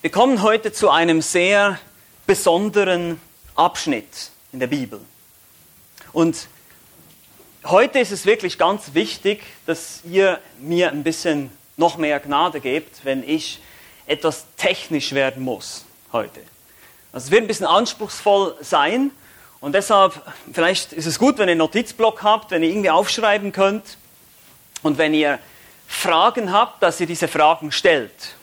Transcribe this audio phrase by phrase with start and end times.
[0.00, 1.76] Wir kommen heute zu einem sehr
[2.24, 3.20] besonderen
[3.56, 5.00] Abschnitt in der Bibel.
[6.12, 6.46] Und
[7.64, 13.04] heute ist es wirklich ganz wichtig, dass ihr mir ein bisschen noch mehr Gnade gebt,
[13.04, 13.60] wenn ich
[14.06, 16.42] etwas technisch werden muss heute.
[17.12, 19.10] Also es wird ein bisschen anspruchsvoll sein
[19.58, 20.22] und deshalb,
[20.52, 23.98] vielleicht ist es gut, wenn ihr einen Notizblock habt, wenn ihr irgendwie aufschreiben könnt
[24.84, 25.40] und wenn ihr
[25.88, 28.37] Fragen habt, dass ihr diese Fragen stellt.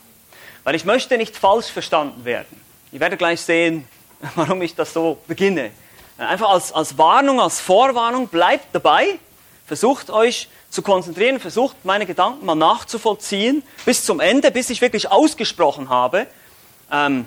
[0.66, 2.60] Weil ich möchte nicht falsch verstanden werden.
[2.90, 3.86] Ihr werdet gleich sehen,
[4.34, 5.70] warum ich das so beginne.
[6.18, 9.20] Einfach als, als Warnung, als Vorwarnung, bleibt dabei,
[9.64, 15.08] versucht euch zu konzentrieren, versucht meine Gedanken mal nachzuvollziehen bis zum Ende, bis ich wirklich
[15.08, 16.26] ausgesprochen habe.
[16.90, 17.26] Ähm,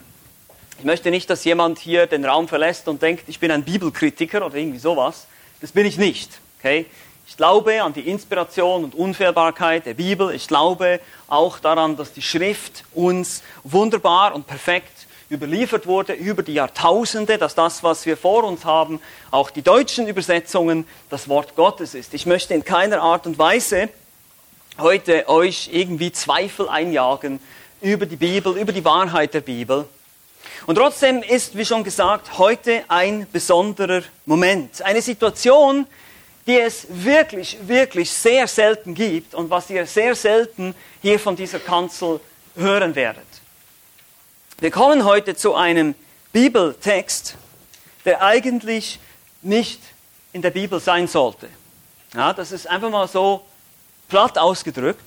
[0.77, 4.45] ich möchte nicht, dass jemand hier den Raum verlässt und denkt, ich bin ein Bibelkritiker
[4.45, 5.27] oder irgendwie sowas.
[5.61, 6.41] Das bin ich nicht.
[6.59, 6.87] Okay?
[7.29, 10.33] Ich glaube an die Inspiration und Unfehlbarkeit der Bibel.
[10.33, 16.55] Ich glaube auch daran, dass die Schrift uns wunderbar und perfekt überliefert wurde über die
[16.55, 21.93] Jahrtausende, dass das, was wir vor uns haben, auch die deutschen Übersetzungen, das Wort Gottes
[21.93, 22.15] ist.
[22.15, 23.89] Ich möchte in keiner Art und Weise
[24.79, 27.39] heute euch irgendwie Zweifel einjagen
[27.79, 29.87] über die Bibel, über die Wahrheit der Bibel.
[30.65, 34.81] Und trotzdem ist, wie schon gesagt, heute ein besonderer Moment.
[34.81, 35.85] Eine Situation,
[36.49, 41.59] die es wirklich, wirklich sehr selten gibt und was ihr sehr selten hier von dieser
[41.59, 42.19] Kanzel
[42.55, 43.27] hören werdet.
[44.57, 45.93] Wir kommen heute zu einem
[46.33, 47.35] Bibeltext,
[48.03, 48.99] der eigentlich
[49.43, 49.79] nicht
[50.33, 51.49] in der Bibel sein sollte.
[52.15, 53.45] Ja, das ist einfach mal so
[54.07, 55.05] platt ausgedrückt,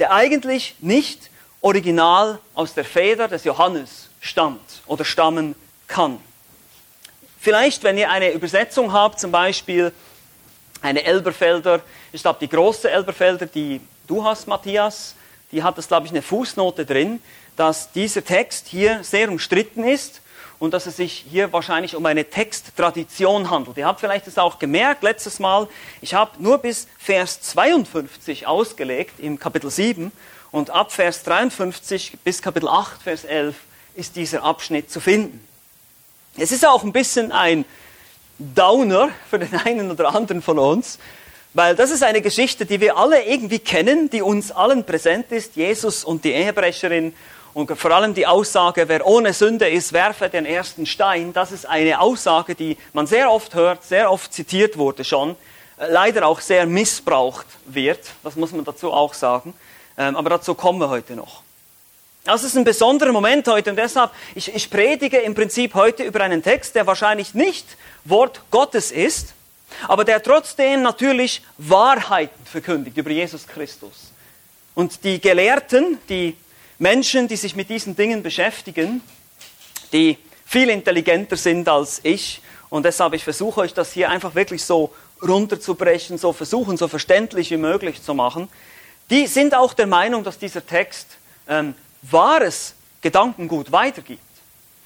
[0.00, 5.54] der eigentlich nicht original aus der Feder des Johannes stammt oder stammen
[5.86, 6.18] kann.
[7.38, 9.92] Vielleicht, wenn ihr eine Übersetzung habt, zum Beispiel
[10.86, 11.80] eine Elberfelder,
[12.12, 15.16] ich glaube die große Elberfelder, die du hast, Matthias,
[15.50, 17.20] die hat das, glaube ich, eine Fußnote drin,
[17.56, 20.20] dass dieser Text hier sehr umstritten ist
[20.58, 23.76] und dass es sich hier wahrscheinlich um eine Texttradition handelt.
[23.76, 25.66] Ihr habt vielleicht es auch gemerkt letztes Mal,
[26.00, 30.12] ich habe nur bis Vers 52 ausgelegt im Kapitel 7
[30.52, 33.56] und ab Vers 53 bis Kapitel 8, Vers 11
[33.96, 35.44] ist dieser Abschnitt zu finden.
[36.38, 37.64] Es ist auch ein bisschen ein
[38.38, 40.98] Downer für den einen oder anderen von uns,
[41.54, 45.56] weil das ist eine Geschichte, die wir alle irgendwie kennen, die uns allen präsent ist,
[45.56, 47.14] Jesus und die Ehebrecherin
[47.54, 51.32] und vor allem die Aussage, wer ohne Sünde ist, werfe den ersten Stein.
[51.32, 55.36] Das ist eine Aussage, die man sehr oft hört, sehr oft zitiert wurde schon,
[55.78, 59.54] leider auch sehr missbraucht wird, das muss man dazu auch sagen,
[59.96, 61.45] ähm, aber dazu kommen wir heute noch.
[62.26, 66.20] Das ist ein besonderer Moment heute und deshalb, ich, ich predige im Prinzip heute über
[66.22, 67.64] einen Text, der wahrscheinlich nicht
[68.04, 69.34] Wort Gottes ist,
[69.86, 74.10] aber der trotzdem natürlich Wahrheiten verkündigt über Jesus Christus.
[74.74, 76.36] Und die Gelehrten, die
[76.80, 79.02] Menschen, die sich mit diesen Dingen beschäftigen,
[79.92, 84.64] die viel intelligenter sind als ich, und deshalb ich versuche euch das hier einfach wirklich
[84.64, 88.48] so runterzubrechen, so versuchen, so verständlich wie möglich zu machen,
[89.10, 94.20] die sind auch der Meinung, dass dieser Text ähm, wahres Gedankengut weitergibt.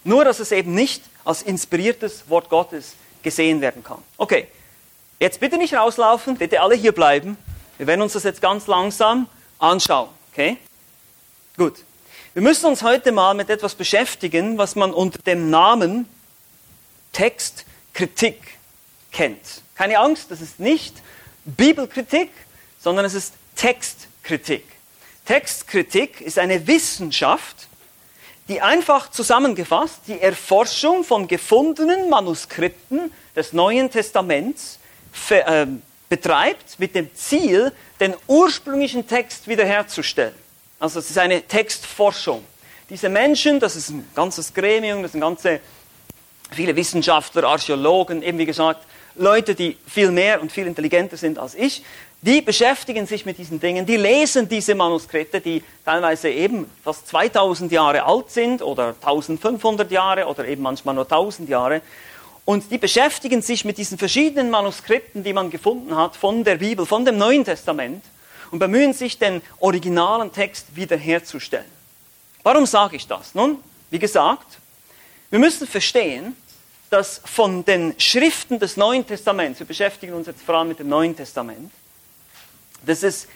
[0.04, 4.03] Nur, dass es eben nicht als inspiriertes Wort Gottes gesehen werden kann.
[4.16, 4.48] Okay,
[5.19, 7.37] jetzt bitte nicht rauslaufen, bitte alle hier bleiben.
[7.76, 9.26] Wir werden uns das jetzt ganz langsam
[9.59, 10.09] anschauen.
[10.32, 10.59] Okay?
[11.56, 11.84] Gut.
[12.32, 16.09] Wir müssen uns heute mal mit etwas beschäftigen, was man unter dem Namen
[17.12, 18.41] Textkritik
[19.10, 19.62] kennt.
[19.75, 20.94] Keine Angst, das ist nicht
[21.44, 22.31] Bibelkritik,
[22.81, 24.65] sondern es ist Textkritik.
[25.30, 27.68] Textkritik ist eine Wissenschaft,
[28.48, 34.80] die einfach zusammengefasst die Erforschung von gefundenen Manuskripten des Neuen Testaments
[35.28, 35.66] äh,
[36.08, 37.70] betreibt mit dem Ziel,
[38.00, 40.34] den ursprünglichen Text wiederherzustellen.
[40.80, 42.44] Also es ist eine Textforschung.
[42.88, 45.60] Diese Menschen, das ist ein ganzes Gremium, das sind ganze
[46.50, 51.54] viele Wissenschaftler, Archäologen, eben wie gesagt, Leute, die viel mehr und viel intelligenter sind als
[51.54, 51.84] ich,
[52.22, 57.72] die beschäftigen sich mit diesen Dingen, die lesen diese Manuskripte, die teilweise eben fast 2000
[57.72, 61.81] Jahre alt sind oder 1500 Jahre oder eben manchmal nur 1000 Jahre.
[62.44, 66.84] Und die beschäftigen sich mit diesen verschiedenen Manuskripten, die man gefunden hat von der Bibel,
[66.84, 68.05] von dem Neuen Testament
[68.50, 71.70] und bemühen sich, den originalen Text wiederherzustellen.
[72.43, 73.34] Warum sage ich das?
[73.34, 73.58] Nun,
[73.90, 74.58] wie gesagt,
[75.31, 76.37] wir müssen verstehen,
[76.90, 80.88] dass von den Schriften des Neuen Testaments, wir beschäftigen uns jetzt vor allem mit dem
[80.88, 81.70] Neuen Testament,
[82.85, 83.27] dass es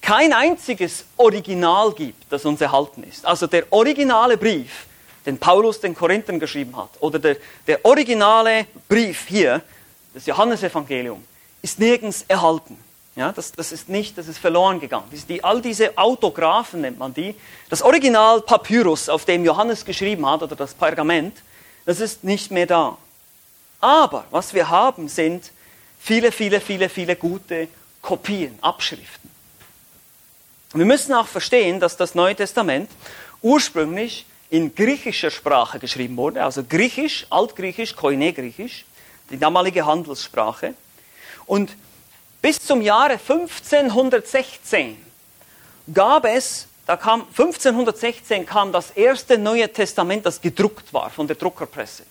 [0.00, 3.24] kein einziges Original gibt, das uns erhalten ist.
[3.24, 4.86] Also der originale Brief,
[5.24, 7.36] den Paulus den Korinthern geschrieben hat, oder der,
[7.66, 9.62] der originale Brief hier,
[10.12, 11.24] das Johannesevangelium,
[11.62, 12.76] ist nirgends erhalten.
[13.16, 15.04] Ja, das, das ist nicht, das ist verloren gegangen.
[15.28, 17.34] Die, all diese Autographen nennt man die.
[17.70, 21.36] Das Original Papyrus, auf dem Johannes geschrieben hat, oder das Pergament,
[21.86, 22.98] das ist nicht mehr da.
[23.80, 25.52] Aber was wir haben, sind
[26.00, 27.68] viele, viele, viele, viele gute
[28.04, 29.30] Kopien, Abschriften.
[30.74, 32.90] Und wir müssen auch verstehen, dass das Neue Testament
[33.40, 38.84] ursprünglich in griechischer Sprache geschrieben wurde, also griechisch, altgriechisch, koine-griechisch,
[39.30, 40.74] die damalige Handelssprache.
[41.46, 41.74] Und
[42.42, 44.98] bis zum Jahre 1516
[45.92, 51.36] gab es, da kam 1516 kam das erste Neue Testament, das gedruckt war von der
[51.36, 52.02] Druckerpresse.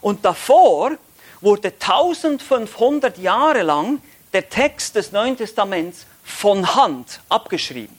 [0.00, 0.92] Und davor
[1.40, 4.00] wurde 1500 Jahre lang
[4.32, 7.98] der Text des Neuen Testaments von Hand abgeschrieben,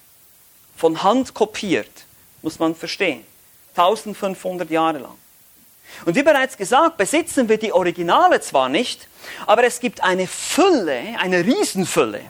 [0.76, 1.92] von Hand kopiert,
[2.42, 3.24] muss man verstehen.
[3.76, 5.16] 1500 Jahre lang.
[6.06, 9.08] Und wie bereits gesagt, besitzen wir die Originale zwar nicht,
[9.46, 12.22] aber es gibt eine Fülle, eine Riesenfülle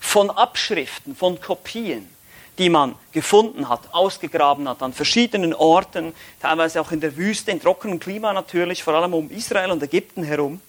[0.00, 2.08] von Abschriften, von Kopien,
[2.58, 7.60] die man gefunden hat, ausgegraben hat an verschiedenen Orten, teilweise auch in der Wüste, in
[7.60, 10.60] trockenem Klima natürlich, vor allem um Israel und Ägypten herum,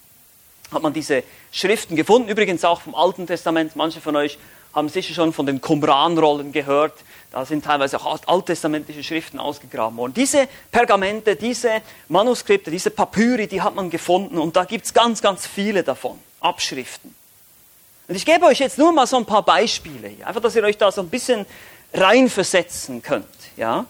[0.71, 2.29] hat man diese Schriften gefunden.
[2.29, 3.75] Übrigens auch vom Alten Testament.
[3.75, 4.37] Manche von euch
[4.73, 6.93] haben sicher schon von den Qumran-Rollen gehört.
[7.31, 10.13] Da sind teilweise auch alttestamentliche Schriften ausgegraben worden.
[10.13, 15.21] Diese Pergamente, diese Manuskripte, diese Papyri, die hat man gefunden und da gibt es ganz,
[15.21, 17.13] ganz viele davon, Abschriften.
[18.07, 20.63] Und ich gebe euch jetzt nur mal so ein paar Beispiele hier, einfach, dass ihr
[20.63, 21.45] euch da so ein bisschen
[21.93, 23.25] reinversetzen könnt.
[23.57, 23.85] Ja?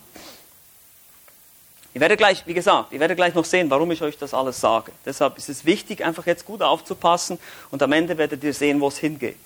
[1.93, 4.59] Ihr werdet gleich, wie gesagt, ihr werdet gleich noch sehen, warum ich euch das alles
[4.59, 4.91] sage.
[5.05, 7.39] Deshalb ist es wichtig, einfach jetzt gut aufzupassen
[7.71, 9.37] und am Ende werdet ihr sehen, wo es hingeht.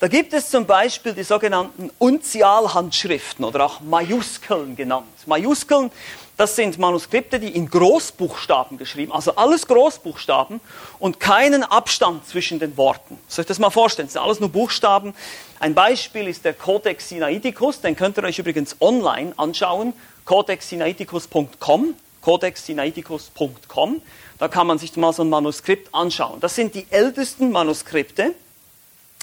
[0.00, 5.06] Da gibt es zum Beispiel die sogenannten Unzialhandschriften oder auch Majuskeln genannt.
[5.26, 5.90] Majuskeln,
[6.40, 10.62] das sind Manuskripte, die in Großbuchstaben geschrieben, also alles Großbuchstaben
[10.98, 13.18] und keinen Abstand zwischen den Worten.
[13.28, 14.08] Soll ich das mal vorstellen?
[14.08, 15.12] Das sind alles nur Buchstaben.
[15.58, 19.92] Ein Beispiel ist der Codex Sinaiticus, den könnt ihr euch übrigens online anschauen,
[20.24, 24.02] codexsinaiticus.com, codexsinaiticus.com.
[24.38, 26.40] Da kann man sich mal so ein Manuskript anschauen.
[26.40, 28.34] Das sind die ältesten Manuskripte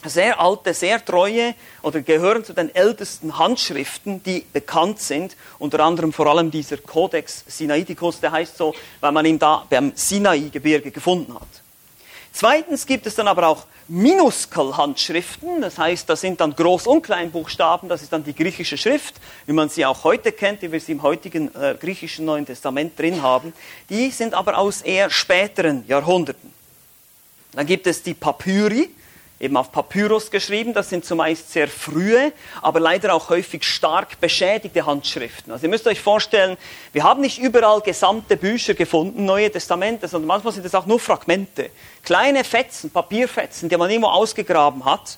[0.06, 6.14] sehr alte, sehr treue oder gehören zu den ältesten Handschriften, die bekannt sind, unter anderem
[6.14, 11.34] vor allem dieser Codex Sinaiticus, der heißt so, weil man ihn da beim Sinai-Gebirge gefunden
[11.34, 11.48] hat.
[12.32, 17.90] Zweitens gibt es dann aber auch Minuskel-Handschriften, das heißt, das sind dann Groß- und Kleinbuchstaben,
[17.90, 19.16] das ist dann die griechische Schrift,
[19.48, 23.00] wie man sie auch heute kennt, wie wir sie im heutigen äh, griechischen Neuen Testament
[23.00, 23.54] drin haben.
[23.90, 26.54] Die sind aber aus eher späteren Jahrhunderten.
[27.54, 28.90] Dann gibt es die Papyri,
[29.40, 30.74] eben auf Papyrus geschrieben.
[30.74, 32.32] Das sind zumeist sehr frühe,
[32.62, 35.52] aber leider auch häufig stark beschädigte Handschriften.
[35.52, 36.58] Also ihr müsst euch vorstellen,
[36.94, 41.00] wir haben nicht überall gesamte Bücher gefunden, Neue Testamente, sondern manchmal sind es auch nur
[41.00, 41.70] Fragmente.
[42.04, 45.18] Kleine Fetzen, Papierfetzen, die man irgendwo ausgegraben hat.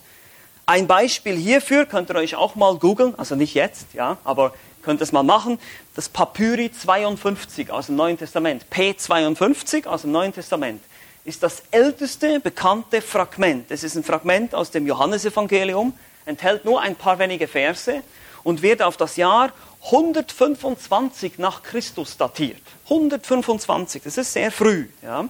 [0.65, 5.01] Ein Beispiel hierfür könnt ihr euch auch mal googeln, also nicht jetzt, ja, aber könnt
[5.01, 5.59] es mal machen.
[5.95, 10.81] Das Papyri 52 aus dem Neuen Testament, P52 aus dem Neuen Testament
[11.29, 13.69] ist das älteste bekannte Fragment.
[13.69, 15.93] Es ist ein Fragment aus dem Johannesevangelium,
[16.25, 18.01] enthält nur ein paar wenige Verse
[18.43, 19.51] und wird auf das Jahr
[19.85, 22.61] 125 nach Christus datiert.
[22.85, 24.87] 125, das ist sehr früh.
[25.03, 25.29] Ja.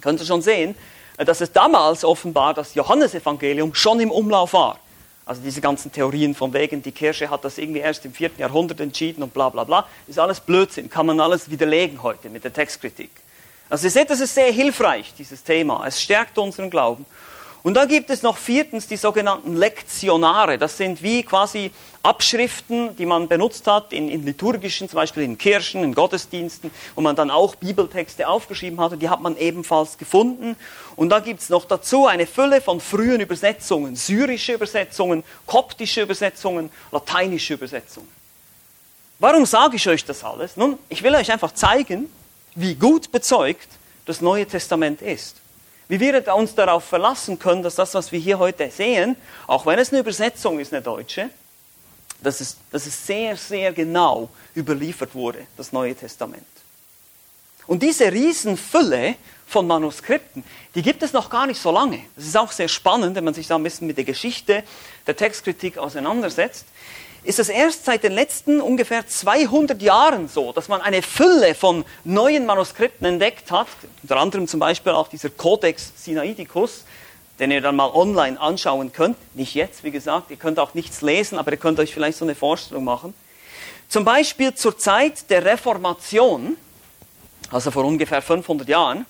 [0.00, 0.76] Könnt ihr schon sehen,
[1.16, 4.78] dass es damals offenbar das Johannesevangelium schon im Umlauf war.
[5.26, 8.78] Also diese ganzen Theorien von wegen, die Kirche hat das irgendwie erst im vierten Jahrhundert
[8.78, 12.52] entschieden und bla bla bla, ist alles Blödsinn, kann man alles widerlegen heute mit der
[12.52, 13.10] Textkritik.
[13.70, 15.86] Also ihr seht, das ist sehr hilfreich, dieses Thema.
[15.86, 17.06] Es stärkt unseren Glauben.
[17.62, 20.58] Und dann gibt es noch viertens die sogenannten Lektionare.
[20.58, 21.70] Das sind wie quasi
[22.02, 27.02] Abschriften, die man benutzt hat in, in, liturgischen, zum Beispiel in Kirchen, in Gottesdiensten, wo
[27.02, 28.92] man dann auch Bibeltexte aufgeschrieben hat.
[28.92, 30.56] Und die hat man ebenfalls gefunden.
[30.96, 36.70] Und da gibt es noch dazu eine Fülle von frühen Übersetzungen, syrische Übersetzungen, koptische Übersetzungen,
[36.90, 38.08] lateinische Übersetzungen.
[39.18, 40.56] Warum sage ich euch das alles?
[40.56, 42.10] Nun, ich will euch einfach zeigen,
[42.54, 43.68] wie gut bezeugt
[44.06, 45.36] das Neue Testament ist.
[45.88, 49.16] Wie wir uns darauf verlassen können, dass das, was wir hier heute sehen,
[49.46, 51.30] auch wenn es eine Übersetzung ist, eine deutsche,
[52.22, 56.46] dass es, dass es sehr, sehr genau überliefert wurde, das Neue Testament.
[57.66, 59.16] Und diese Riesenfülle
[59.46, 62.00] von Manuskripten, die gibt es noch gar nicht so lange.
[62.14, 64.62] Das ist auch sehr spannend, wenn man sich da ein bisschen mit der Geschichte
[65.06, 66.66] der Textkritik auseinandersetzt
[67.22, 71.84] ist es erst seit den letzten ungefähr 200 Jahren so, dass man eine Fülle von
[72.04, 73.68] neuen Manuskripten entdeckt hat,
[74.02, 76.84] unter anderem zum Beispiel auch dieser Codex Sinaiticus,
[77.38, 79.16] den ihr dann mal online anschauen könnt.
[79.34, 82.24] Nicht jetzt, wie gesagt, ihr könnt auch nichts lesen, aber ihr könnt euch vielleicht so
[82.24, 83.14] eine Vorstellung machen.
[83.88, 86.56] Zum Beispiel zur Zeit der Reformation,
[87.50, 89.04] also vor ungefähr 500 Jahren,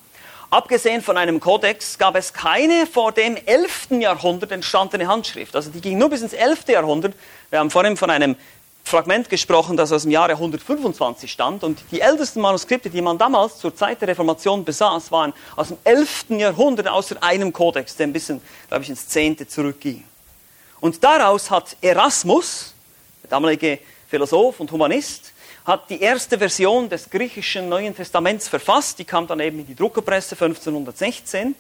[0.53, 3.91] Abgesehen von einem Kodex gab es keine vor dem 11.
[4.01, 5.55] Jahrhundert entstandene Handschrift.
[5.55, 6.67] Also die ging nur bis ins 11.
[6.67, 7.15] Jahrhundert.
[7.51, 8.35] Wir haben vorhin von einem
[8.83, 11.63] Fragment gesprochen, das aus dem Jahre 125 stammt.
[11.63, 15.77] Und die ältesten Manuskripte, die man damals zur Zeit der Reformation besaß, waren aus dem
[15.85, 16.31] 11.
[16.31, 19.49] Jahrhundert außer einem Kodex, der ein bisschen, glaube ich, ins 10.
[19.49, 20.03] zurückging.
[20.81, 22.75] Und daraus hat Erasmus,
[23.23, 23.79] der damalige
[24.09, 25.33] Philosoph und Humanist,
[25.71, 28.99] hat die erste Version des griechischen Neuen Testaments verfasst.
[28.99, 31.55] Die kam dann eben in die Druckerpresse 1516.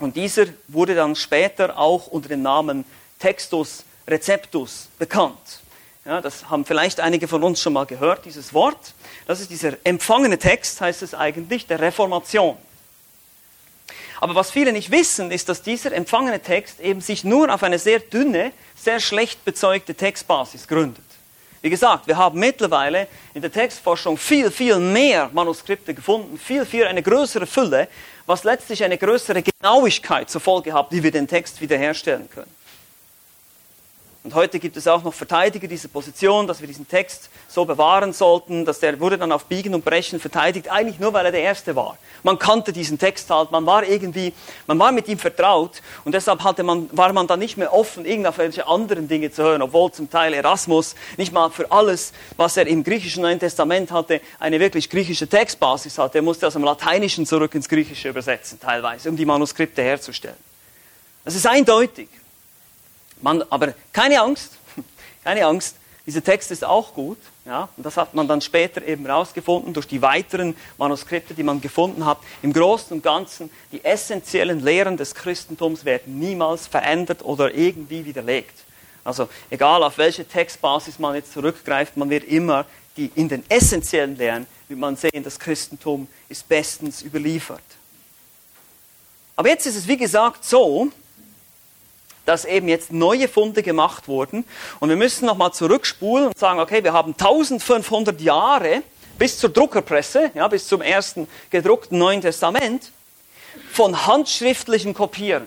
[0.00, 2.84] Und dieser wurde dann später auch unter dem Namen
[3.20, 5.60] Textus Receptus bekannt.
[6.04, 8.94] Ja, das haben vielleicht einige von uns schon mal gehört, dieses Wort.
[9.26, 12.56] Das ist dieser empfangene Text, heißt es eigentlich, der Reformation.
[14.20, 17.78] Aber was viele nicht wissen, ist, dass dieser empfangene Text eben sich nur auf eine
[17.78, 21.05] sehr dünne, sehr schlecht bezeugte Textbasis gründet.
[21.66, 26.84] Wie gesagt, wir haben mittlerweile in der Textforschung viel, viel mehr Manuskripte gefunden, viel, viel
[26.84, 27.88] eine größere Fülle,
[28.24, 32.55] was letztlich eine größere Genauigkeit zur Folge hat, wie wir den Text wiederherstellen können.
[34.26, 38.12] Und heute gibt es auch noch Verteidiger dieser Position, dass wir diesen Text so bewahren
[38.12, 41.42] sollten, dass der wurde dann auf Biegen und Brechen verteidigt, eigentlich nur weil er der
[41.42, 41.96] Erste war.
[42.24, 44.32] Man kannte diesen Text halt, man war irgendwie,
[44.66, 48.04] man war mit ihm vertraut und deshalb hatte man, war man dann nicht mehr offen,
[48.04, 52.66] irgendwelche anderen Dinge zu hören, obwohl zum Teil Erasmus nicht mal für alles, was er
[52.66, 56.18] im griechischen Neuen Testament hatte, eine wirklich griechische Textbasis hatte.
[56.18, 60.34] Er musste aus dem Lateinischen zurück ins Griechische übersetzen, teilweise, um die Manuskripte herzustellen.
[61.24, 62.08] Das ist eindeutig.
[63.22, 64.52] Man, aber keine Angst,
[65.24, 67.18] keine Angst, dieser Text ist auch gut.
[67.44, 71.60] Ja, und das hat man dann später eben herausgefunden durch die weiteren Manuskripte, die man
[71.60, 72.18] gefunden hat.
[72.42, 78.64] Im Großen und Ganzen, die essentiellen Lehren des Christentums werden niemals verändert oder irgendwie widerlegt.
[79.04, 84.16] Also egal auf welche Textbasis man jetzt zurückgreift, man wird immer die, in den essentiellen
[84.16, 87.62] Lehren, wird man sehen, das Christentum ist bestens überliefert.
[89.36, 90.88] Aber jetzt ist es wie gesagt so,
[92.26, 94.44] dass eben jetzt neue Funde gemacht wurden.
[94.80, 98.82] Und wir müssen nochmal zurückspulen und sagen, okay, wir haben 1500 Jahre
[99.18, 102.92] bis zur Druckerpresse, ja, bis zum ersten gedruckten Neuen Testament,
[103.72, 105.46] von handschriftlichen Kopieren.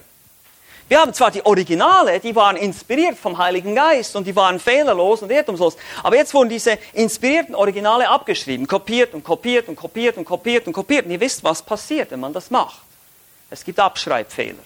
[0.87, 5.21] Wir haben zwar die Originale, die waren inspiriert vom Heiligen Geist und die waren fehlerlos
[5.21, 10.25] und irrtumslos, aber jetzt wurden diese inspirierten Originale abgeschrieben, kopiert und kopiert und kopiert und
[10.25, 11.05] kopiert und kopiert.
[11.05, 12.79] Und ihr wisst, was passiert, wenn man das macht.
[13.51, 14.57] Es gibt Abschreibfehler.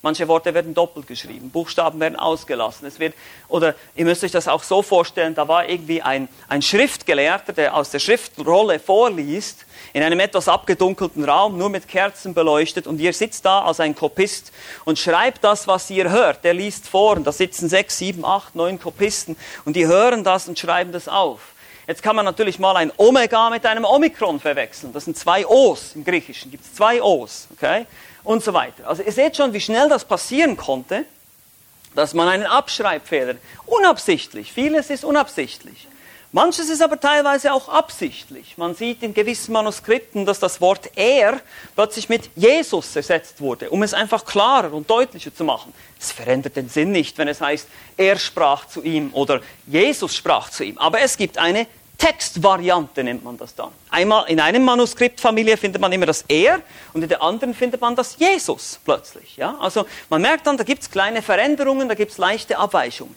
[0.00, 2.86] Manche Worte werden doppelt geschrieben, Buchstaben werden ausgelassen.
[2.86, 3.14] Es wird,
[3.48, 7.74] oder ihr müsst euch das auch so vorstellen, da war irgendwie ein, ein Schriftgelehrter, der
[7.74, 13.12] aus der Schriftrolle vorliest, in einem etwas abgedunkelten Raum, nur mit Kerzen beleuchtet, und ihr
[13.12, 14.52] sitzt da als ein Kopist
[14.84, 16.44] und schreibt das, was ihr hört.
[16.44, 20.46] Der liest vor, und da sitzen sechs, sieben, acht, neun Kopisten, und die hören das
[20.46, 21.40] und schreiben das auf.
[21.88, 24.92] Jetzt kann man natürlich mal ein Omega mit einem Omikron verwechseln.
[24.92, 27.48] Das sind zwei O's im Griechischen, gibt es zwei O's.
[27.56, 27.86] Okay?
[28.28, 28.86] Und so weiter.
[28.86, 31.06] Also ihr seht schon, wie schnell das passieren konnte,
[31.94, 35.88] dass man einen Abschreibfehler, unabsichtlich, vieles ist unabsichtlich,
[36.30, 38.58] manches ist aber teilweise auch absichtlich.
[38.58, 41.40] Man sieht in gewissen Manuskripten, dass das Wort er
[41.74, 45.72] plötzlich mit Jesus ersetzt wurde, um es einfach klarer und deutlicher zu machen.
[45.98, 47.66] Es verändert den Sinn nicht, wenn es heißt,
[47.96, 50.76] er sprach zu ihm oder Jesus sprach zu ihm.
[50.76, 51.66] Aber es gibt eine
[51.98, 53.70] Textvariante nennt man das dann.
[53.90, 56.60] Einmal in einem Manuskriptfamilie findet man immer das Er
[56.92, 59.36] und in der anderen findet man das Jesus plötzlich.
[59.36, 59.56] Ja?
[59.58, 63.16] Also man merkt dann, da gibt es kleine Veränderungen, da gibt es leichte Abweichungen,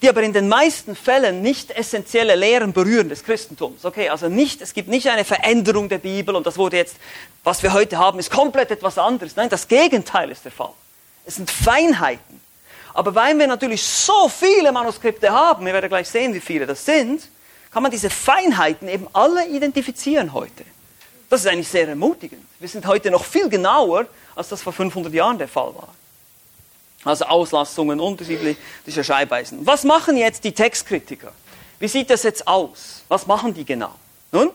[0.00, 3.84] die aber in den meisten Fällen nicht essentielle Lehren berühren des Christentums.
[3.84, 6.96] Okay, also nicht, es gibt nicht eine Veränderung der Bibel und das wurde jetzt,
[7.42, 9.34] was wir heute haben, ist komplett etwas anderes.
[9.34, 10.72] Nein, das Gegenteil ist der Fall.
[11.26, 12.40] Es sind Feinheiten.
[12.94, 16.84] Aber weil wir natürlich so viele Manuskripte haben, wir werden gleich sehen, wie viele das
[16.84, 17.28] sind,
[17.72, 20.64] kann man diese Feinheiten eben alle identifizieren heute.
[21.30, 22.44] Das ist eigentlich sehr ermutigend.
[22.60, 25.88] Wir sind heute noch viel genauer, als das vor 500 Jahren der Fall war.
[27.04, 29.66] Also Auslassungen, unterschiedliche Schreibweisen.
[29.66, 31.32] Was machen jetzt die Textkritiker?
[31.78, 33.02] Wie sieht das jetzt aus?
[33.08, 33.94] Was machen die genau?
[34.30, 34.50] Nun,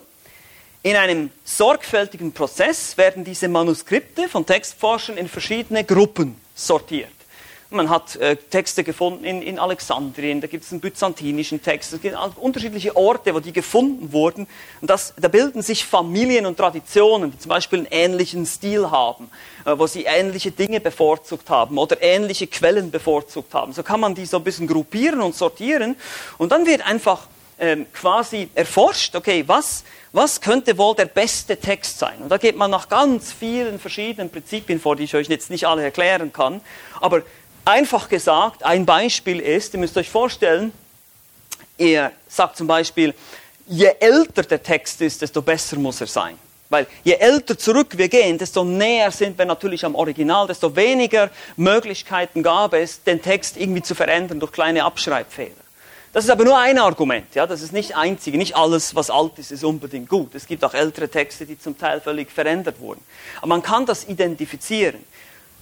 [0.83, 7.09] in einem sorgfältigen Prozess werden diese Manuskripte von Textforschern in verschiedene Gruppen sortiert.
[7.69, 12.01] Man hat äh, Texte gefunden in, in Alexandrien, da gibt es einen byzantinischen Text, es
[12.01, 14.47] gibt unterschiedliche Orte, wo die gefunden wurden.
[14.79, 19.29] Und das, da bilden sich Familien und Traditionen, die zum Beispiel einen ähnlichen Stil haben,
[19.65, 23.73] äh, wo sie ähnliche Dinge bevorzugt haben oder ähnliche Quellen bevorzugt haben.
[23.73, 25.97] So kann man die so ein bisschen gruppieren und sortieren.
[26.37, 27.27] Und dann wird einfach
[27.59, 29.83] ähm, quasi erforscht, okay, was,
[30.13, 32.19] was könnte wohl der beste Text sein?
[32.21, 35.65] Und da geht man nach ganz vielen verschiedenen Prinzipien vor, die ich euch jetzt nicht
[35.67, 36.61] alle erklären kann.
[37.01, 37.23] Aber
[37.67, 40.71] Einfach gesagt, ein Beispiel ist, ihr müsst euch vorstellen,
[41.77, 43.13] ihr sagt zum Beispiel,
[43.67, 46.37] je älter der Text ist, desto besser muss er sein.
[46.69, 51.29] Weil je älter zurück wir gehen, desto näher sind wir natürlich am Original, desto weniger
[51.57, 55.51] Möglichkeiten gab es, den Text irgendwie zu verändern durch kleine Abschreibfehler.
[56.13, 59.37] Das ist aber nur ein Argument, ja, das ist nicht einzige, nicht alles, was alt
[59.39, 60.35] ist, ist unbedingt gut.
[60.35, 63.03] Es gibt auch ältere Texte, die zum Teil völlig verändert wurden.
[63.39, 65.03] Aber man kann das identifizieren.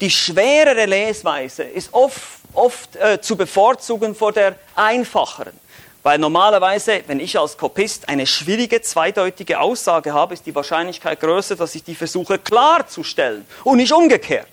[0.01, 2.21] Die schwerere Lesweise ist oft,
[2.53, 5.53] oft äh, zu bevorzugen vor der einfacheren.
[6.03, 11.55] Weil normalerweise, wenn ich als Kopist eine schwierige, zweideutige Aussage habe, ist die Wahrscheinlichkeit größer,
[11.55, 14.47] dass ich die versuche klarzustellen und nicht umgekehrt.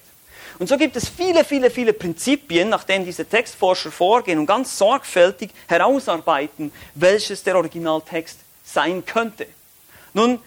[0.59, 4.79] Und so gibt es viele, viele, viele Prinzipien, nach denen diese Textforscher vorgehen und ganz
[4.79, 9.47] sorgfältig herausarbeiten, welches der Originaltext sein könnte.
[10.15, 10.39] Nun,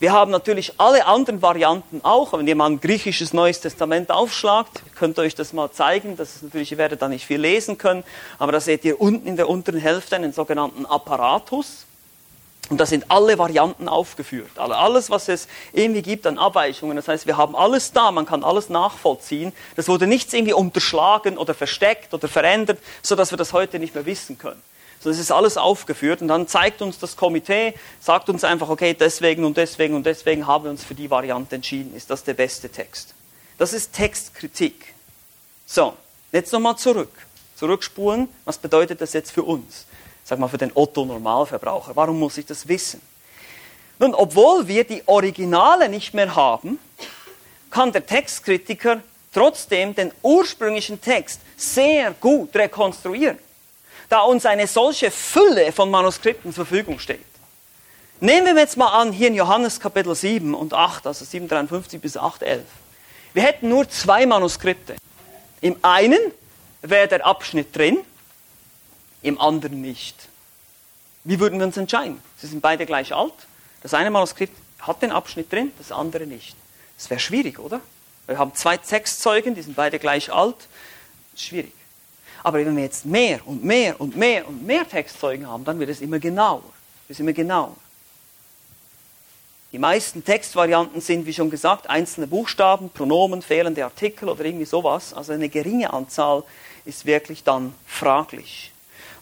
[0.00, 2.32] wir haben natürlich alle anderen Varianten auch.
[2.32, 6.16] Wenn ihr mal ein griechisches Neues Testament aufschlagt, könnt ihr euch das mal zeigen.
[6.16, 8.04] Das ist natürlich, ihr werdet da nicht viel lesen können,
[8.38, 11.86] aber da seht ihr unten in der unteren Hälfte einen sogenannten Apparatus.
[12.70, 14.58] Und da sind alle Varianten aufgeführt.
[14.58, 16.96] Alles, was es irgendwie gibt an Abweichungen.
[16.96, 19.52] Das heißt, wir haben alles da, man kann alles nachvollziehen.
[19.76, 24.06] Das wurde nichts irgendwie unterschlagen oder versteckt oder verändert, sodass wir das heute nicht mehr
[24.06, 24.62] wissen können.
[25.04, 29.44] Das ist alles aufgeführt und dann zeigt uns das Komitee, sagt uns einfach, okay, deswegen
[29.44, 31.94] und deswegen und deswegen haben wir uns für die Variante entschieden.
[31.94, 33.14] Ist das der beste Text?
[33.58, 34.94] Das ist Textkritik.
[35.66, 35.94] So,
[36.32, 37.12] jetzt nochmal zurück.
[37.56, 39.84] Zurückspulen, was bedeutet das jetzt für uns?
[40.24, 41.94] Sag mal für den Otto-Normalverbraucher.
[41.94, 43.02] Warum muss ich das wissen?
[43.98, 46.78] Nun, obwohl wir die Originale nicht mehr haben,
[47.70, 49.02] kann der Textkritiker
[49.34, 53.38] trotzdem den ursprünglichen Text sehr gut rekonstruieren
[54.14, 57.24] da uns eine solche Fülle von Manuskripten zur Verfügung steht.
[58.20, 62.16] Nehmen wir jetzt mal an, hier in Johannes Kapitel 7 und 8, also 753 bis
[62.16, 62.62] 811.
[63.32, 64.94] Wir hätten nur zwei Manuskripte.
[65.60, 66.20] Im einen
[66.80, 67.98] wäre der Abschnitt drin,
[69.22, 70.28] im anderen nicht.
[71.24, 72.22] Wie würden wir uns entscheiden?
[72.36, 73.34] Sie sind beide gleich alt.
[73.82, 76.54] Das eine Manuskript hat den Abschnitt drin, das andere nicht.
[76.96, 77.80] Das wäre schwierig, oder?
[78.28, 80.68] Wir haben zwei Textzeugen, die sind beide gleich alt.
[81.34, 81.72] Schwierig.
[82.44, 85.88] Aber wenn wir jetzt mehr und mehr und mehr und mehr Textzeugen haben, dann wird
[85.88, 86.62] es immer genauer.
[87.08, 87.74] Es immer genauer.
[89.72, 95.12] Die meisten Textvarianten sind, wie schon gesagt, einzelne Buchstaben, Pronomen, fehlende Artikel oder irgendwie sowas.
[95.14, 96.44] Also eine geringe Anzahl
[96.84, 98.70] ist wirklich dann fraglich.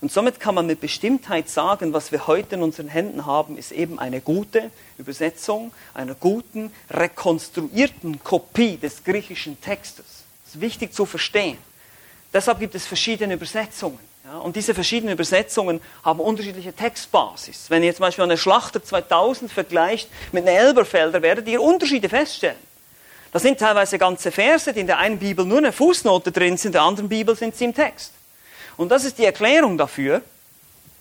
[0.00, 3.70] Und somit kann man mit Bestimmtheit sagen, was wir heute in unseren Händen haben, ist
[3.70, 10.24] eben eine gute Übersetzung einer guten, rekonstruierten Kopie des griechischen Textes.
[10.44, 11.56] Das ist wichtig zu verstehen.
[12.32, 13.98] Deshalb gibt es verschiedene Übersetzungen.
[14.24, 17.66] Ja, und diese verschiedenen Übersetzungen haben unterschiedliche Textbasis.
[17.68, 22.56] Wenn ihr zum Beispiel eine Schlachter 2000 vergleicht mit einer Elberfelder, werdet ihr Unterschiede feststellen.
[23.32, 26.68] Da sind teilweise ganze Verse, die in der einen Bibel nur eine Fußnote drin sind,
[26.68, 28.12] in der anderen Bibel sind sie im Text.
[28.76, 30.22] Und das ist die Erklärung dafür,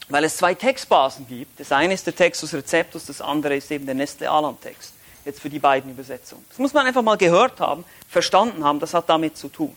[0.10, 1.60] weil es zwei Textbasen gibt.
[1.60, 4.94] Das eine ist der Textus Receptus, das andere ist eben der Nestle Aland Text.
[5.26, 6.44] Jetzt für die beiden Übersetzungen.
[6.50, 9.76] Das muss man einfach mal gehört haben, verstanden haben, das hat damit zu tun.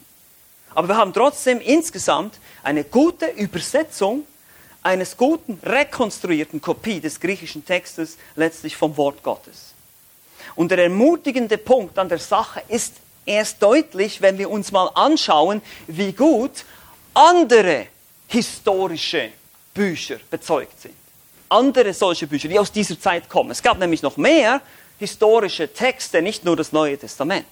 [0.74, 4.26] Aber wir haben trotzdem insgesamt eine gute Übersetzung
[4.82, 9.72] eines guten, rekonstruierten Kopie des griechischen Textes letztlich vom Wort Gottes.
[10.56, 15.62] Und der ermutigende Punkt an der Sache ist erst deutlich, wenn wir uns mal anschauen,
[15.87, 16.64] wie gut
[17.14, 17.87] andere
[18.28, 19.30] historische
[19.72, 20.94] Bücher bezeugt sind.
[21.48, 23.50] Andere solche Bücher, die aus dieser Zeit kommen.
[23.50, 24.60] Es gab nämlich noch mehr
[24.98, 27.46] historische Texte, nicht nur das Neue Testament.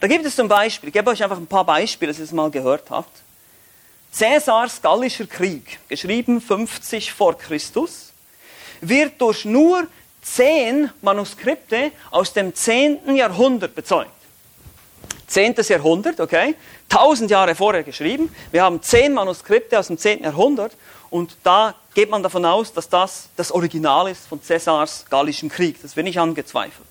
[0.00, 2.32] Da gibt es zum Beispiel, ich gebe euch einfach ein paar Beispiele, dass ihr es
[2.32, 3.22] mal gehört habt.
[4.12, 8.12] Cäsars Gallischer Krieg, geschrieben 50 vor Christus,
[8.80, 9.86] wird durch nur
[10.22, 13.14] zehn Manuskripte aus dem 10.
[13.14, 14.10] Jahrhundert bezeugt.
[15.28, 15.54] 10.
[15.68, 16.54] Jahrhundert, okay,
[16.90, 18.34] 1000 Jahre vorher geschrieben.
[18.52, 20.22] Wir haben zehn Manuskripte aus dem 10.
[20.22, 20.72] Jahrhundert
[21.10, 25.80] und da geht man davon aus, dass das das Original ist von Cäsars Gallischem Krieg.
[25.82, 26.86] Das wird nicht angezweifelt.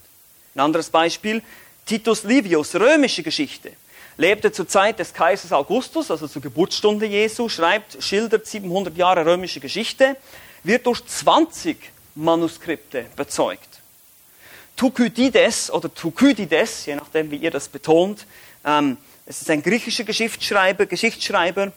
[0.54, 1.42] Ein anderes Beispiel,
[1.86, 3.72] Titus Livius, römische Geschichte,
[4.16, 9.60] lebte zur Zeit des Kaisers Augustus, also zur Geburtsstunde Jesu, schreibt, schildert 700 Jahre römische
[9.60, 10.16] Geschichte,
[10.64, 11.76] wird durch 20
[12.16, 13.68] Manuskripte bezeugt.
[14.74, 18.26] Thukydides oder Thukydides, je nachdem wie ihr das betont,
[18.64, 21.72] ähm, es ist ein griechischer Geschichtsschreiber, Geschichtsschreiber,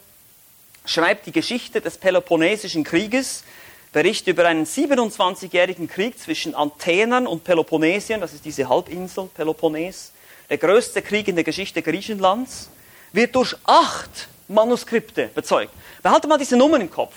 [0.84, 3.44] schreibt die Geschichte des Peloponnesischen Krieges,
[3.92, 10.12] Bericht über einen 27-jährigen Krieg zwischen Athenern und Peloponnesien, das ist diese Halbinsel Peloponnes,
[10.48, 12.70] der größte Krieg in der Geschichte Griechenlands,
[13.12, 15.72] wird durch acht Manuskripte bezeugt.
[16.02, 17.14] Behalte mal diese Nummern im Kopf.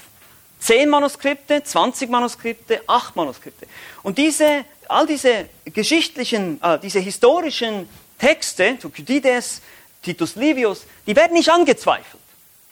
[0.59, 3.67] Zehn Manuskripte, 20 Manuskripte, acht Manuskripte.
[4.01, 9.61] Und diese, all diese geschichtlichen, äh, diese historischen Texte, Thukydides,
[10.01, 12.21] Titus Livius, die werden nicht angezweifelt.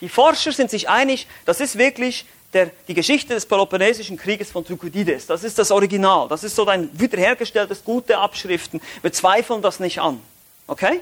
[0.00, 4.64] Die Forscher sind sich einig, das ist wirklich der, die Geschichte des Peloponnesischen Krieges von
[4.64, 5.26] Thukydides.
[5.26, 6.28] Das ist das Original.
[6.28, 8.80] Das ist so ein wiederhergestelltes, gute Abschriften.
[9.00, 10.20] Wir zweifeln das nicht an.
[10.66, 11.00] Okay?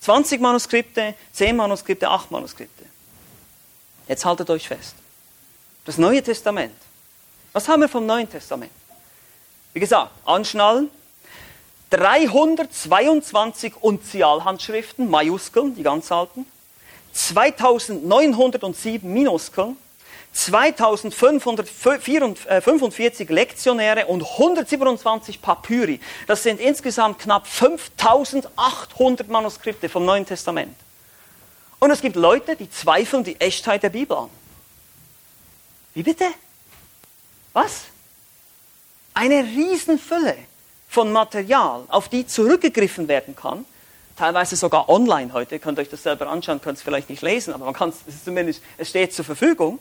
[0.00, 2.84] 20 Manuskripte, 10 Manuskripte, 8 Manuskripte.
[4.06, 4.94] Jetzt haltet euch fest.
[5.84, 6.74] Das Neue Testament.
[7.52, 8.72] Was haben wir vom Neuen Testament?
[9.72, 10.90] Wie gesagt, anschnallen.
[11.90, 16.46] 322 Unzialhandschriften, Majuskeln, die ganz alten.
[17.12, 19.76] 2907 Minuskeln.
[20.32, 26.00] 2545 Lektionäre und 127 Papyri.
[26.26, 30.76] Das sind insgesamt knapp 5800 Manuskripte vom Neuen Testament.
[31.80, 34.30] Und es gibt Leute, die zweifeln die Echtheit der Bibel an.
[35.94, 36.26] Wie bitte?
[37.52, 37.84] Was?
[39.14, 40.36] Eine Riesenfülle
[40.88, 43.64] von Material, auf die zurückgegriffen werden kann,
[44.16, 47.54] teilweise sogar online heute, ihr könnt euch das selber anschauen, könnt es vielleicht nicht lesen,
[47.54, 49.78] aber man kann es zumindest, es steht zur Verfügung.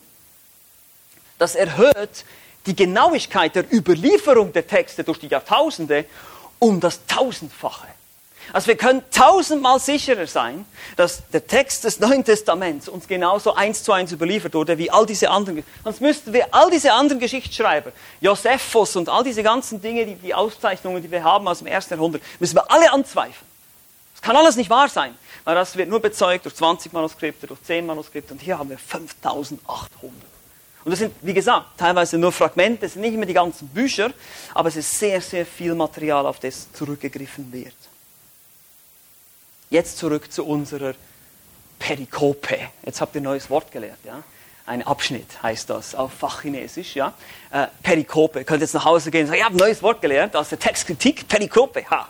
[1.38, 2.26] Das erhöht
[2.66, 6.06] die Genauigkeit der Überlieferung der Texte durch die Jahrtausende
[6.60, 7.88] um das Tausendfache.
[8.54, 13.84] Also wir können tausendmal sicherer sein, dass der Text des Neuen Testaments uns genauso eins
[13.84, 15.64] zu eins überliefert wurde wie all diese anderen.
[15.84, 20.34] Sonst müssten wir all diese anderen Geschichtsschreiber, Josephus und all diese ganzen Dinge, die, die
[20.34, 23.48] Auszeichnungen, die wir haben aus dem ersten Jahrhundert, müssen wir alle anzweifeln.
[24.14, 27.62] Das kann alles nicht wahr sein, weil das wird nur bezeugt durch 20 Manuskripte, durch
[27.64, 30.27] 10 Manuskripte und hier haben wir 5800.
[30.88, 34.10] Und das sind, wie gesagt, teilweise nur Fragmente, es sind nicht immer die ganzen Bücher,
[34.54, 37.76] aber es ist sehr, sehr viel Material, auf das zurückgegriffen wird.
[39.70, 40.94] Jetzt zurück zu unserer
[41.78, 42.58] Perikope.
[42.86, 44.24] Jetzt habt ihr ein neues Wort gelernt, ja?
[44.66, 47.14] Ein Abschnitt heißt das auf Fachchinesisch, ja?
[47.52, 48.40] Äh, Perikope.
[48.40, 50.48] Ihr könnt jetzt nach Hause gehen und sagen, ich habe ein neues Wort gelernt aus
[50.48, 51.84] der Textkritik, Perikope.
[51.90, 52.08] Ha.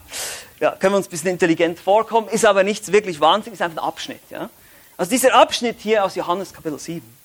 [0.60, 3.82] Ja, können wir uns ein bisschen intelligent vorkommen, ist aber nichts wirklich wahnsinnig, ist einfach
[3.82, 4.52] ein Abschnitt, ja?
[4.98, 7.17] Also dieser Abschnitt hier aus Johannes Kapitel 7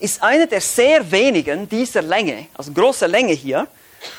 [0.00, 3.66] ist einer der sehr wenigen dieser Länge, also großer Länge hier,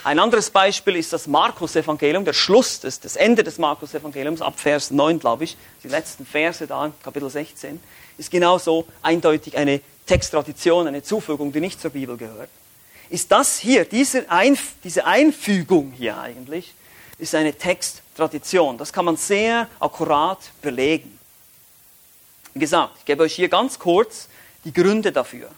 [0.04, 4.92] ein anderes Beispiel ist das Markus-Evangelium, der Schluss, des, das Ende des Markus-Evangeliums, ab Vers
[4.92, 7.80] 9, glaube ich, die letzten Verse da, Kapitel 16,
[8.18, 12.50] ist genauso eindeutig eine Texttradition, eine Zufügung, die nicht zur Bibel gehört.
[13.10, 16.74] Ist das hier, diese, Einf diese Einfügung hier eigentlich,
[17.18, 18.78] ist eine Texttradition.
[18.78, 21.18] Das kann man sehr akkurat belegen.
[22.54, 24.28] Wie gesagt, ich gebe euch hier ganz kurz
[24.66, 25.50] die Gründe dafür.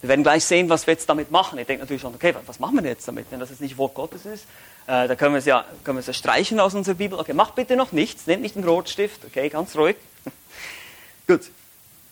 [0.00, 1.58] Wir werden gleich sehen, was wir jetzt damit machen.
[1.58, 3.94] Ich denke natürlich schon, okay, was machen wir jetzt damit, wenn das jetzt nicht Wort
[3.94, 4.46] Gottes ist?
[4.86, 7.18] Äh, da können wir, es ja, können wir es ja streichen aus unserer Bibel.
[7.18, 9.96] Okay, macht bitte noch nichts, nehmt nicht den Rotstift, okay, ganz ruhig.
[11.28, 11.42] Gut.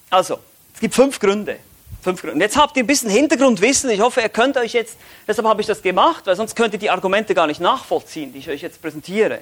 [0.09, 0.39] Also,
[0.73, 1.59] es gibt fünf Gründe.
[2.01, 2.37] Fünf Gründe.
[2.37, 3.91] Und jetzt habt ihr ein bisschen Hintergrundwissen.
[3.91, 4.97] Ich hoffe, ihr könnt euch jetzt,
[5.27, 8.39] deshalb habe ich das gemacht, weil sonst könnt ihr die Argumente gar nicht nachvollziehen, die
[8.39, 9.41] ich euch jetzt präsentiere.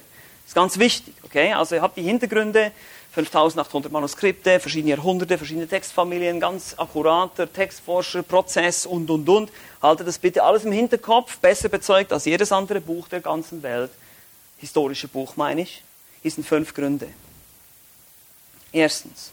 [0.49, 1.53] Das ist ganz wichtig, okay?
[1.53, 2.73] Also, ihr habt die Hintergründe
[3.13, 9.51] 5800 Manuskripte, verschiedene Jahrhunderte, verschiedene Textfamilien, ganz akkurater Textforscher, Prozess und, und, und.
[9.83, 13.91] Haltet das bitte alles im Hinterkopf, besser bezeugt als jedes andere Buch der ganzen Welt.
[14.57, 15.83] Historische Buch meine ich.
[16.23, 17.09] Hier sind fünf Gründe.
[18.73, 19.33] Erstens,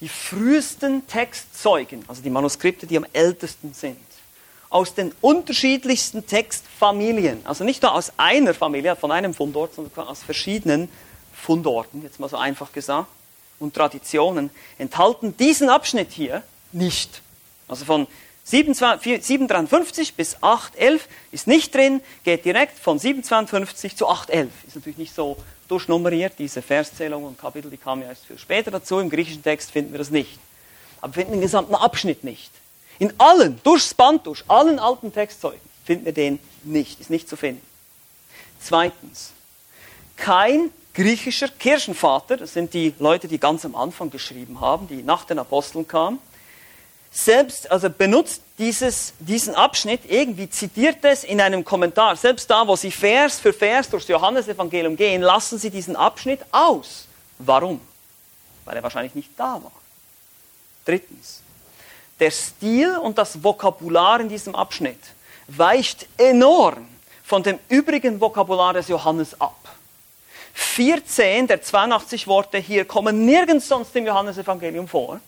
[0.00, 3.96] die frühesten Textzeugen, also die Manuskripte, die am ältesten sind,
[4.70, 10.22] aus den unterschiedlichsten Textfamilien, also nicht nur aus einer Familie, von einem Fundort, sondern aus
[10.22, 10.88] verschiedenen
[11.34, 13.08] Fundorten, jetzt mal so einfach gesagt,
[13.58, 17.20] und Traditionen, enthalten diesen Abschnitt hier nicht.
[17.68, 18.06] Also von
[18.44, 24.50] 753 bis 811 ist nicht drin, geht direkt von 752 zu 811.
[24.66, 25.36] Ist natürlich nicht so
[25.68, 28.98] durchnummeriert, diese Verszählung und Kapitel, die kamen ja erst viel später dazu.
[28.98, 30.38] Im griechischen Text finden wir das nicht.
[31.00, 32.50] Aber wir finden den gesamten Abschnitt nicht.
[33.00, 37.36] In allen, durchs Band durch, allen alten Textzeugen finden wir den nicht, ist nicht zu
[37.36, 37.66] finden.
[38.60, 39.32] Zweitens,
[40.16, 45.24] kein griechischer Kirchenvater, das sind die Leute, die ganz am Anfang geschrieben haben, die nach
[45.24, 46.18] den Aposteln kamen,
[47.10, 52.16] selbst, also benutzt dieses, diesen Abschnitt, irgendwie zitiert es in einem Kommentar.
[52.16, 57.06] Selbst da, wo sie Vers für Vers durchs Johannesevangelium gehen, lassen sie diesen Abschnitt aus.
[57.38, 57.80] Warum?
[58.66, 59.72] Weil er wahrscheinlich nicht da war.
[60.84, 61.40] Drittens,
[62.20, 65.00] der Stil und das Vokabular in diesem Abschnitt
[65.48, 66.86] weicht enorm
[67.24, 69.56] von dem übrigen Vokabular des Johannes ab.
[70.52, 75.20] 14 der 82 Worte hier kommen nirgends sonst im Johannesevangelium vor.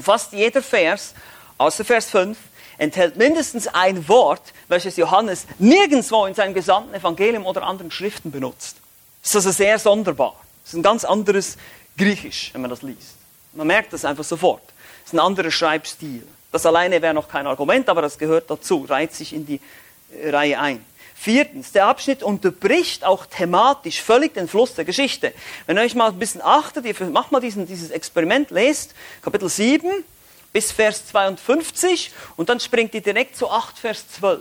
[0.00, 1.14] Fast jeder Vers,
[1.58, 2.38] außer Vers 5,
[2.78, 8.76] enthält mindestens ein Wort, welches Johannes nirgendwo in seinem gesamten Evangelium oder anderen Schriften benutzt.
[9.22, 10.34] Das ist also sehr sonderbar.
[10.64, 11.58] Das ist ein ganz anderes
[11.98, 13.16] Griechisch, wenn man das liest.
[13.52, 14.62] Man merkt das einfach sofort.
[15.12, 16.26] Ist ein anderer Schreibstil.
[16.52, 19.60] Das alleine wäre noch kein Argument, aber das gehört dazu, reiht sich in die
[20.24, 20.82] Reihe ein.
[21.14, 25.34] Viertens, der Abschnitt unterbricht auch thematisch völlig den Fluss der Geschichte.
[25.66, 29.50] Wenn ihr euch mal ein bisschen achtet, ihr macht mal diesen, dieses Experiment, lest Kapitel
[29.50, 29.86] 7
[30.54, 34.40] bis Vers 52 und dann springt ihr direkt zu 8, Vers 12.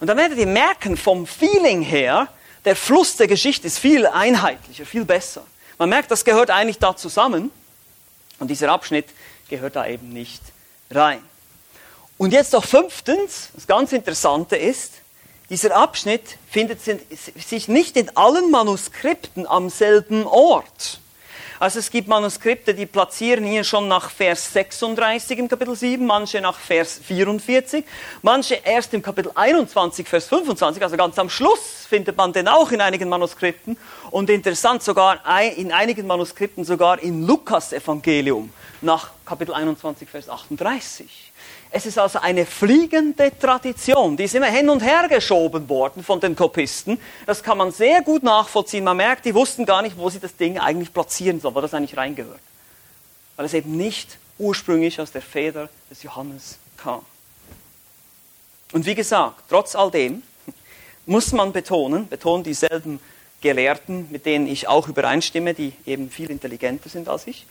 [0.00, 2.28] Und dann werdet ihr merken, vom Feeling her,
[2.66, 5.42] der Fluss der Geschichte ist viel einheitlicher, viel besser.
[5.78, 7.50] Man merkt, das gehört eigentlich da zusammen
[8.38, 9.06] und dieser Abschnitt
[9.52, 10.40] gehört da eben nicht
[10.90, 11.20] rein.
[12.16, 14.94] Und jetzt noch fünftens, das ganz Interessante ist,
[15.50, 21.00] dieser Abschnitt findet sich nicht in allen Manuskripten am selben Ort.
[21.62, 26.40] Also es gibt Manuskripte, die platzieren hier schon nach Vers 36 im Kapitel 7, manche
[26.40, 27.84] nach Vers 44,
[28.20, 32.72] manche erst im Kapitel 21, Vers 25, also ganz am Schluss findet man den auch
[32.72, 33.76] in einigen Manuskripten
[34.10, 35.20] und interessant sogar
[35.56, 41.31] in einigen Manuskripten sogar im Lukas-Evangelium nach Kapitel 21, Vers 38.
[41.74, 46.20] Es ist also eine fliegende Tradition, die ist immer hin und her geschoben worden von
[46.20, 47.00] den Kopisten.
[47.24, 48.84] Das kann man sehr gut nachvollziehen.
[48.84, 51.72] Man merkt, die wussten gar nicht, wo sie das Ding eigentlich platzieren sollen, wo das
[51.72, 52.40] eigentlich reingehört.
[53.36, 57.00] Weil es eben nicht ursprünglich aus der Feder des Johannes kam.
[58.72, 60.22] Und wie gesagt, trotz all dem
[61.06, 63.00] muss man betonen, betonen dieselben
[63.40, 67.46] Gelehrten, mit denen ich auch übereinstimme, die eben viel intelligenter sind als ich,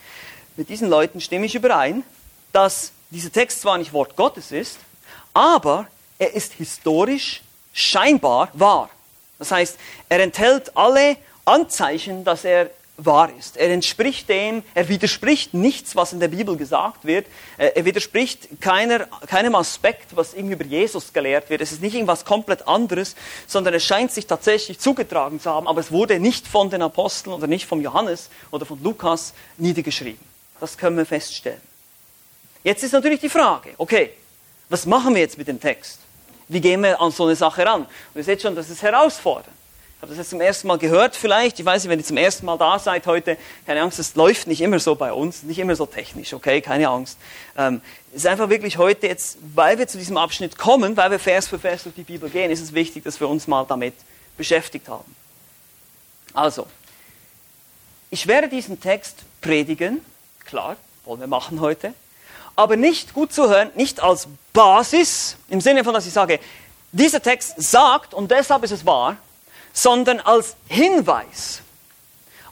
[0.57, 2.03] mit diesen Leuten stimme ich überein,
[2.51, 4.80] dass dieser Text zwar nicht Wort Gottes ist,
[5.34, 7.41] aber er ist historisch
[7.74, 8.89] scheinbar wahr.
[9.39, 9.78] Das heißt,
[10.10, 13.58] er enthält alle Anzeichen, dass er wahr ist.
[13.58, 17.26] Er entspricht dem, er widerspricht nichts, was in der Bibel gesagt wird.
[17.58, 21.62] Äh, er widerspricht keiner, keinem Aspekt, was irgendwie über Jesus gelehrt wird.
[21.62, 23.15] Es ist nicht irgendwas komplett anderes,
[23.47, 27.34] sondern es scheint sich tatsächlich zugetragen zu haben, aber es wurde nicht von den Aposteln
[27.34, 30.24] oder nicht von Johannes oder von Lukas niedergeschrieben.
[30.60, 31.70] Das können wir feststellen.
[32.63, 34.12] Jetzt ist natürlich die Frage, okay,
[34.69, 36.00] was machen wir jetzt mit dem Text?
[36.47, 37.82] Wie gehen wir an so eine Sache ran?
[37.82, 39.56] Und ihr seht schon, das ist herausfordernd.
[39.97, 41.60] Ich habe das jetzt zum ersten Mal gehört vielleicht.
[41.60, 44.47] Ich weiß nicht, wenn ihr zum ersten Mal da seid heute, keine Angst, es läuft
[44.47, 47.19] nicht immer so bei uns, nicht immer so technisch, okay, keine Angst.
[47.56, 51.19] Ähm, es ist einfach wirklich heute jetzt, weil wir zu diesem Abschnitt kommen, weil wir
[51.19, 53.93] Vers für Vers durch die Bibel gehen, ist es wichtig, dass wir uns mal damit
[54.38, 55.15] beschäftigt haben.
[56.34, 56.65] Also,
[58.10, 60.04] ich werde diesen Text predigen,
[60.45, 61.93] klar, wollen wir machen heute
[62.55, 66.39] aber nicht gut zu hören, nicht als Basis, im Sinne von, dass ich sage,
[66.91, 69.17] dieser Text sagt und deshalb ist es wahr,
[69.73, 71.61] sondern als Hinweis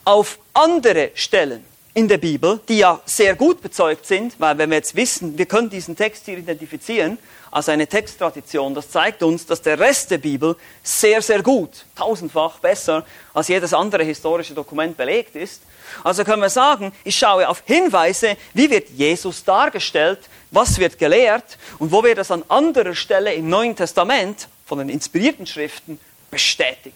[0.05, 4.77] auf andere Stellen in der Bibel, die ja sehr gut bezeugt sind, weil wenn wir
[4.77, 7.17] jetzt wissen, wir können diesen Text hier identifizieren
[7.51, 12.59] als eine Texttradition, das zeigt uns, dass der Rest der Bibel sehr, sehr gut, tausendfach
[12.59, 15.63] besser als jedes andere historische Dokument belegt ist.
[16.03, 20.19] Also können wir sagen, ich schaue auf Hinweise, wie wird Jesus dargestellt,
[20.51, 24.89] was wird gelehrt und wo wird das an anderer Stelle im Neuen Testament von den
[24.89, 25.99] inspirierten Schriften
[26.29, 26.95] bestätigt.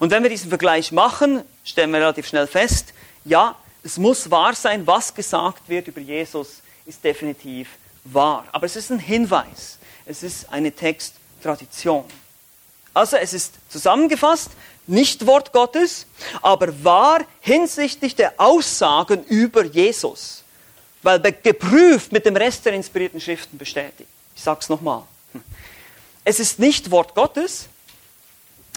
[0.00, 2.92] Und wenn wir diesen Vergleich machen, stellen wir relativ schnell fest,
[3.24, 7.68] ja, es muss wahr sein, was gesagt wird über Jesus, ist definitiv
[8.04, 8.46] wahr.
[8.52, 12.04] Aber es ist ein Hinweis, es ist eine Texttradition.
[12.94, 14.50] Also es ist zusammengefasst,
[14.86, 16.06] nicht Wort Gottes,
[16.40, 20.42] aber wahr hinsichtlich der Aussagen über Jesus,
[21.02, 24.08] weil geprüft mit dem Rest der inspirierten Schriften bestätigt.
[24.34, 25.02] Ich sage es nochmal.
[26.24, 27.68] Es ist nicht Wort Gottes,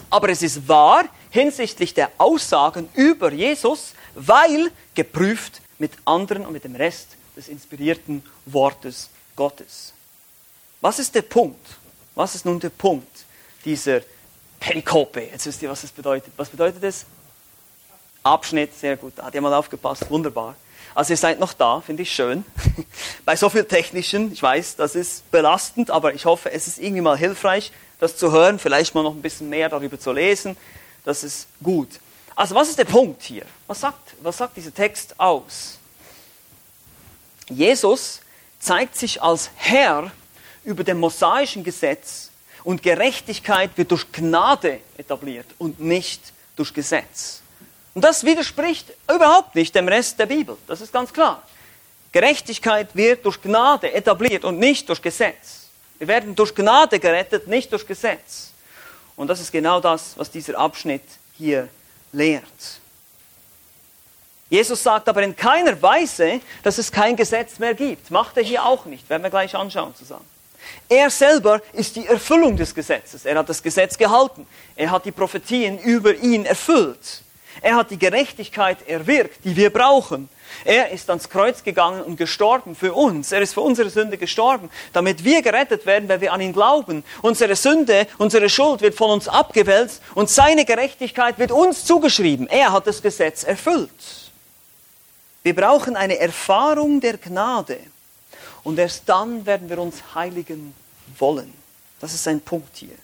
[0.09, 6.63] aber es ist wahr hinsichtlich der Aussagen über Jesus, weil geprüft mit anderen und mit
[6.63, 9.93] dem Rest des inspirierten Wortes Gottes.
[10.81, 11.65] Was ist der Punkt?
[12.15, 13.25] Was ist nun der Punkt
[13.65, 14.01] dieser
[14.61, 15.21] Perikope.
[15.31, 16.31] Jetzt wisst ihr, was das bedeutet.
[16.37, 17.05] Was bedeutet das?
[18.23, 19.13] Abschnitt, sehr gut.
[19.15, 20.55] Da hat jemand aufgepasst, wunderbar.
[20.93, 22.45] Also ihr seid noch da, finde ich schön.
[23.25, 27.01] Bei so viel Technischen, ich weiß, das ist belastend, aber ich hoffe, es ist irgendwie
[27.01, 30.55] mal hilfreich, das zu hören, vielleicht mal noch ein bisschen mehr darüber zu lesen.
[31.03, 31.89] Das ist gut.
[32.41, 33.45] Also was ist der Punkt hier?
[33.67, 35.77] Was sagt, was sagt dieser Text aus?
[37.47, 38.19] Jesus
[38.59, 40.11] zeigt sich als Herr
[40.63, 42.31] über dem mosaischen Gesetz
[42.63, 47.43] und Gerechtigkeit wird durch Gnade etabliert und nicht durch Gesetz.
[47.93, 50.57] Und das widerspricht überhaupt nicht dem Rest der Bibel.
[50.65, 51.43] Das ist ganz klar.
[52.11, 55.67] Gerechtigkeit wird durch Gnade etabliert und nicht durch Gesetz.
[55.99, 58.49] Wir werden durch Gnade gerettet, nicht durch Gesetz.
[59.15, 61.03] Und das ist genau das, was dieser Abschnitt
[61.37, 61.69] hier
[62.11, 62.79] lehrt.
[64.49, 68.11] Jesus sagt aber in keiner Weise, dass es kein Gesetz mehr gibt.
[68.11, 69.09] Macht er hier auch nicht.
[69.09, 70.25] Werden wir gleich anschauen zusammen.
[70.89, 73.25] Er selber ist die Erfüllung des Gesetzes.
[73.25, 74.45] Er hat das Gesetz gehalten.
[74.75, 77.23] Er hat die Prophetien über ihn erfüllt.
[77.61, 80.29] Er hat die Gerechtigkeit erwirkt, die wir brauchen.
[80.63, 83.31] Er ist ans Kreuz gegangen und gestorben für uns.
[83.31, 87.03] Er ist für unsere Sünde gestorben, damit wir gerettet werden, wenn wir an ihn glauben.
[87.21, 92.47] Unsere Sünde, unsere Schuld wird von uns abgewälzt und seine Gerechtigkeit wird uns zugeschrieben.
[92.47, 93.89] Er hat das Gesetz erfüllt.
[95.43, 97.79] Wir brauchen eine Erfahrung der Gnade
[98.63, 100.75] und erst dann werden wir uns heiligen
[101.17, 101.51] wollen.
[101.99, 102.95] Das ist ein Punkt hier.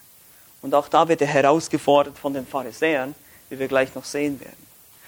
[0.61, 3.15] Und auch da wird er herausgefordert von den Pharisäern,
[3.49, 4.67] wie wir gleich noch sehen werden.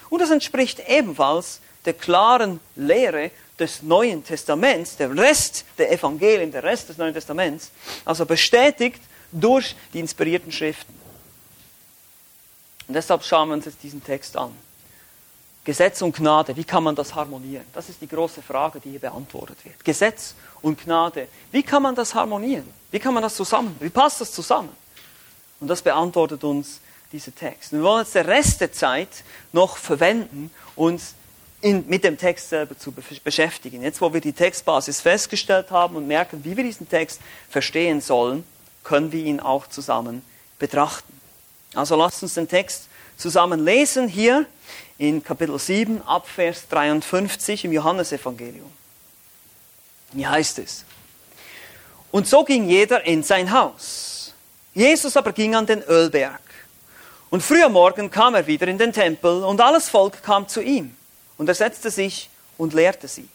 [0.10, 6.64] Und das entspricht ebenfalls der klaren Lehre des Neuen Testaments, der Rest der Evangelien, der
[6.64, 7.72] Rest des Neuen Testaments,
[8.06, 10.94] also bestätigt durch die inspirierten Schriften.
[12.88, 14.52] Und deshalb schauen wir uns jetzt diesen Text an.
[15.64, 17.66] Gesetz und Gnade, wie kann man das harmonieren?
[17.74, 19.84] Das ist die große Frage, die hier beantwortet wird.
[19.86, 22.68] Gesetz und Gnade, wie kann man das harmonieren?
[22.90, 23.76] Wie kann man das zusammen?
[23.80, 24.70] Wie passt das zusammen?
[25.60, 26.80] Und das beantwortet uns
[27.12, 27.72] dieser Text.
[27.72, 29.10] Wir wollen jetzt den Rest der Zeit
[29.52, 31.16] noch verwenden, uns
[31.62, 33.82] in, mit dem Text selber zu beschäftigen.
[33.82, 37.20] Jetzt, wo wir die Textbasis festgestellt haben und merken, wie wir diesen Text
[37.50, 38.44] verstehen sollen,
[38.84, 40.22] können wir ihn auch zusammen
[40.58, 41.14] betrachten.
[41.74, 44.46] Also lasst uns den Text zusammen lesen hier
[44.98, 48.72] in Kapitel 7 ab Vers 53 im Johannesevangelium.
[50.14, 50.86] Wie heißt es?
[52.12, 54.34] Und so ging jeder in sein Haus.
[54.74, 56.42] Jesus aber ging an den Ölberg.
[57.30, 60.62] Und früh am Morgen kam er wieder in den Tempel und alles Volk kam zu
[60.62, 60.96] ihm.
[61.38, 63.30] Und er setzte sich und lehrte sie.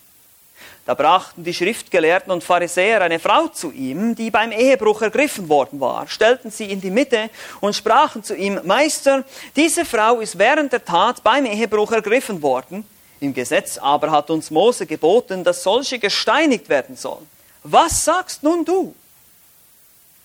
[0.84, 5.80] Da brachten die Schriftgelehrten und Pharisäer eine Frau zu ihm, die beim Ehebruch ergriffen worden
[5.80, 7.30] war, stellten sie in die Mitte
[7.60, 9.24] und sprachen zu ihm, Meister,
[9.56, 12.86] diese Frau ist während der Tat beim Ehebruch ergriffen worden.
[13.20, 17.26] Im Gesetz aber hat uns Mose geboten, dass solche gesteinigt werden sollen.
[17.62, 18.94] Was sagst nun du?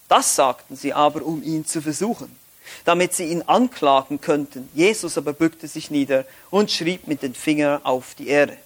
[0.10, 2.38] Das sagten sie aber, um ihn zu versuchen
[2.86, 4.69] damit sie ihn anklagen könnten.
[4.73, 8.58] Jesus aber bückte sich nieder und schrieb mit den Fingern auf die Erde.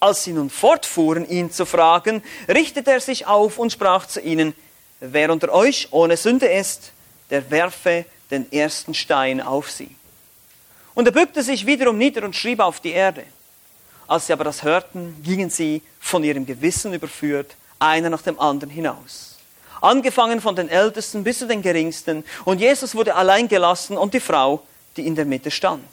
[0.00, 4.54] Als sie nun fortfuhren, ihn zu fragen, richtete er sich auf und sprach zu ihnen,
[5.00, 6.92] wer unter euch ohne Sünde ist,
[7.30, 9.94] der werfe den ersten Stein auf sie.
[10.94, 13.24] Und er bückte sich wiederum nieder und schrieb auf die Erde.
[14.06, 18.70] Als sie aber das hörten, gingen sie von ihrem Gewissen überführt, einer nach dem anderen
[18.70, 19.35] hinaus
[19.80, 22.24] angefangen von den Ältesten bis zu den Geringsten.
[22.44, 24.62] Und Jesus wurde allein gelassen und die Frau,
[24.96, 25.88] die in der Mitte stand.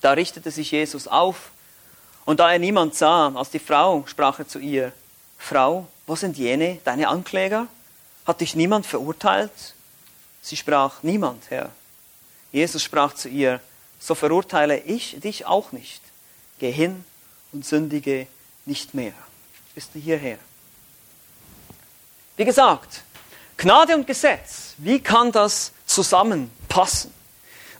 [0.00, 1.50] Da richtete sich Jesus auf
[2.24, 4.92] und da er niemand sah, als die Frau, sprach er zu ihr,
[5.38, 7.66] Frau, wo sind jene, deine Ankläger?
[8.26, 9.74] Hat dich niemand verurteilt?
[10.42, 11.70] Sie sprach, niemand, Herr.
[12.52, 13.60] Jesus sprach zu ihr,
[13.98, 16.02] so verurteile ich dich auch nicht.
[16.58, 17.04] Geh hin
[17.52, 18.26] und sündige
[18.66, 19.14] nicht mehr.
[19.74, 20.38] Bist du hierher?
[22.38, 23.02] Wie gesagt,
[23.56, 27.12] Gnade und Gesetz, wie kann das zusammenpassen?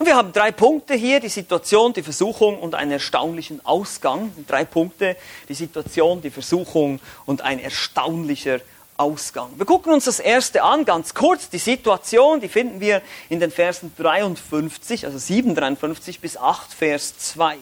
[0.01, 4.33] Und wir haben drei Punkte hier, die Situation, die Versuchung und einen erstaunlichen Ausgang.
[4.49, 5.17] Drei Punkte,
[5.49, 8.59] die Situation, die Versuchung und ein erstaunlicher
[8.97, 9.51] Ausgang.
[9.57, 11.49] Wir gucken uns das erste an, ganz kurz.
[11.51, 17.17] Die Situation, die finden wir in den Versen 53, also 7, 53 bis 8, Vers
[17.17, 17.59] 2.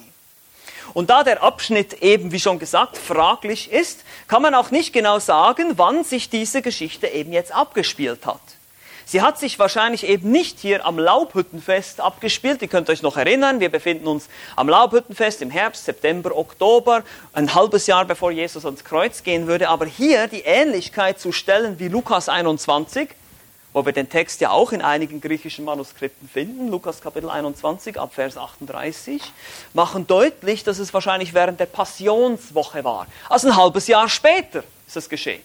[0.95, 5.19] Und da der Abschnitt eben, wie schon gesagt, fraglich ist, kann man auch nicht genau
[5.19, 8.41] sagen, wann sich diese Geschichte eben jetzt abgespielt hat.
[9.09, 12.61] Sie hat sich wahrscheinlich eben nicht hier am Laubhüttenfest abgespielt.
[12.61, 17.55] Ihr könnt euch noch erinnern, wir befinden uns am Laubhüttenfest im Herbst, September, Oktober, ein
[17.55, 19.69] halbes Jahr bevor Jesus ans Kreuz gehen würde.
[19.69, 23.11] Aber hier die Ähnlichkeit zu stellen wie Lukas 21,
[23.77, 28.15] wo wir den Text ja auch in einigen griechischen Manuskripten finden, Lukas Kapitel 21 ab
[28.15, 29.21] Vers 38,
[29.75, 33.07] machen deutlich, dass es wahrscheinlich während der Passionswoche war.
[33.29, 35.43] Also ein halbes Jahr später ist es geschehen.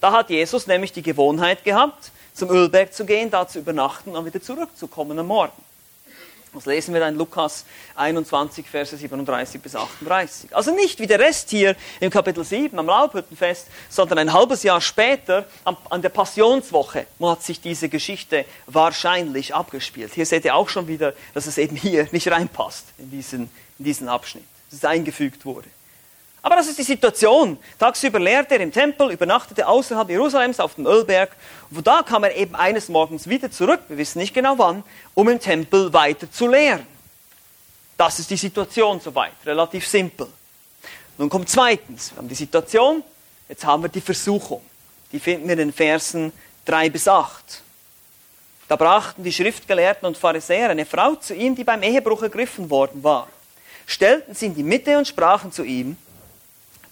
[0.00, 4.24] Da hat Jesus nämlich die Gewohnheit gehabt, zum Ölberg zu gehen, da zu übernachten und
[4.24, 5.60] wieder zurückzukommen am Morgen.
[6.54, 7.64] Das lesen wir dann in Lukas
[7.96, 10.54] 21, Verse 37 bis 38.
[10.54, 14.80] Also nicht wie der Rest hier im Kapitel 7 am Laubhüttenfest, sondern ein halbes Jahr
[14.80, 20.12] später an der Passionswoche hat sich diese Geschichte wahrscheinlich abgespielt.
[20.14, 23.84] Hier seht ihr auch schon wieder, dass es eben hier nicht reinpasst in diesen, in
[23.84, 25.68] diesen Abschnitt, dass es eingefügt wurde.
[26.44, 27.56] Aber das ist die Situation.
[27.78, 31.34] Tagsüber lehrte er im Tempel, übernachtete außerhalb Jerusalems auf dem Ölberg.
[31.70, 34.84] Und von da kam er eben eines Morgens wieder zurück, wir wissen nicht genau wann,
[35.14, 36.86] um im Tempel weiter zu lehren.
[37.96, 40.26] Das ist die Situation soweit, relativ simpel.
[41.16, 43.02] Nun kommt zweitens, wir haben die Situation,
[43.48, 44.60] jetzt haben wir die Versuchung.
[45.12, 46.30] Die finden wir in den Versen
[46.66, 47.62] 3 bis 8.
[48.68, 53.02] Da brachten die Schriftgelehrten und Pharisäer eine Frau zu ihm, die beim Ehebruch ergriffen worden
[53.02, 53.28] war.
[53.86, 55.96] Stellten sie in die Mitte und sprachen zu ihm,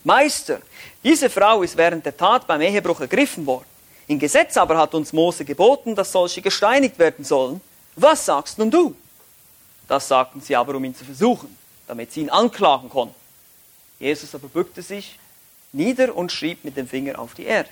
[0.05, 0.61] Meister,
[1.03, 3.67] diese Frau ist während der Tat beim Ehebruch ergriffen worden.
[4.09, 7.61] Im Gesetz aber hat uns Mose geboten, dass solche gesteinigt werden sollen.
[7.95, 8.97] Was sagst nun du?
[9.89, 13.15] Das sagten sie aber, um ihn zu versuchen, damit sie ihn anklagen konnten.
[13.99, 15.19] Jesus aber bückte sich
[15.73, 17.69] nieder und schrieb mit dem Finger auf die Erde.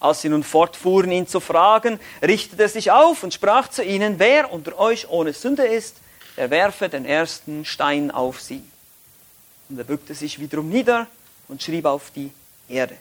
[0.00, 4.18] Als sie nun fortfuhren, ihn zu fragen, richtete er sich auf und sprach zu ihnen,
[4.18, 5.96] wer unter euch ohne Sünde ist,
[6.36, 8.62] der werfe den ersten Stein auf sie.
[9.68, 11.06] Und er bückte sich wiederum nieder
[11.48, 12.30] und schrieb auf die
[12.68, 12.96] Erde.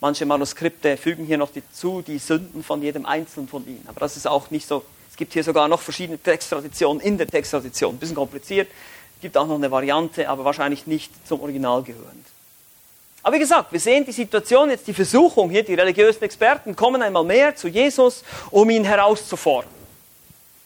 [0.00, 3.84] Manche Manuskripte fügen hier noch zu die Sünden von jedem Einzelnen von ihnen.
[3.86, 4.84] Aber das ist auch nicht so.
[5.10, 7.94] Es gibt hier sogar noch verschiedene Texttraditionen in der Texttradition.
[7.94, 8.68] Ein bisschen kompliziert.
[9.16, 12.26] Es gibt auch noch eine Variante, aber wahrscheinlich nicht zum Original gehörend.
[13.22, 17.00] Aber wie gesagt, wir sehen die Situation, jetzt die Versuchung hier, die religiösen Experten kommen
[17.00, 19.70] einmal mehr zu Jesus, um ihn herauszufordern.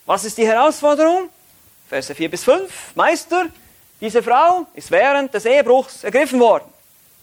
[0.06, 1.28] Was ist die Herausforderung?
[1.88, 2.96] Verse 4 bis 5.
[2.96, 3.46] Meister,
[4.00, 6.72] diese Frau ist während des Ehebruchs ergriffen worden.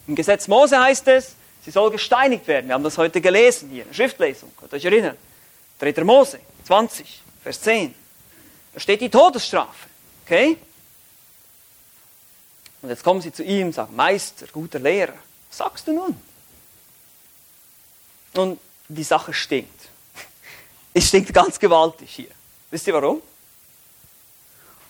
[0.07, 2.67] Im Gesetz Mose heißt es, sie soll gesteinigt werden.
[2.67, 4.51] Wir haben das heute gelesen hier in der Schriftlesung.
[4.57, 5.17] Könnt ihr euch erinnern?
[5.79, 6.03] 3.
[6.03, 7.93] Mose 20, Vers 10.
[8.73, 9.87] Da steht die Todesstrafe.
[10.25, 10.57] Okay?
[12.81, 15.15] Und jetzt kommen sie zu ihm und sagen, Meister, guter Lehrer,
[15.49, 16.19] was sagst du nun?
[18.35, 19.81] Und die Sache stinkt.
[20.93, 22.29] Es stinkt ganz gewaltig hier.
[22.69, 23.21] Wisst ihr warum?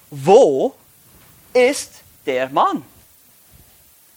[0.10, 0.76] Wo
[1.56, 1.92] ist
[2.26, 2.84] der Mann?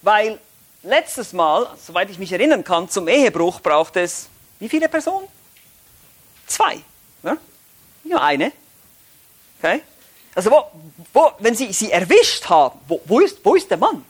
[0.03, 0.39] Weil
[0.83, 4.29] letztes Mal, soweit ich mich erinnern kann, zum Ehebruch braucht es
[4.59, 5.29] wie viele Personen?
[6.47, 6.81] Zwei.
[7.23, 7.37] Ja?
[8.05, 8.53] Nur eine.
[9.59, 9.83] Okay?
[10.35, 10.65] Also wo,
[11.13, 14.05] wo, wenn sie sie erwischt haben, wo, wo, ist, wo ist der Mann?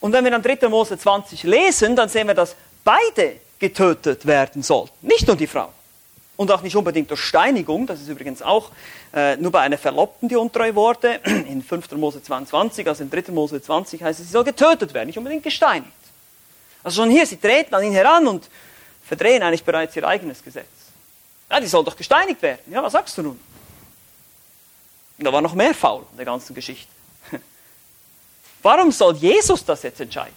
[0.00, 0.68] Und wenn wir dann 3.
[0.68, 5.72] Mose 20 lesen, dann sehen wir, dass beide getötet werden sollten, nicht nur die Frau.
[6.36, 8.70] Und auch nicht unbedingt durch Steinigung, das ist übrigens auch
[9.12, 11.20] äh, nur bei einer Verlobten, die untreu wurde.
[11.24, 11.92] In 5.
[11.92, 13.32] Mose 22, also in 3.
[13.32, 15.92] Mose 20 heißt es, sie soll getötet werden, nicht unbedingt gesteinigt.
[16.82, 18.48] Also schon hier, sie treten an ihn heran und
[19.04, 20.66] verdrehen eigentlich bereits ihr eigenes Gesetz.
[21.50, 22.60] Ja, die soll doch gesteinigt werden.
[22.70, 23.38] Ja, was sagst du nun?
[25.18, 26.90] Und da war noch mehr faul in der ganzen Geschichte.
[28.62, 30.34] Warum soll Jesus das jetzt entscheiden?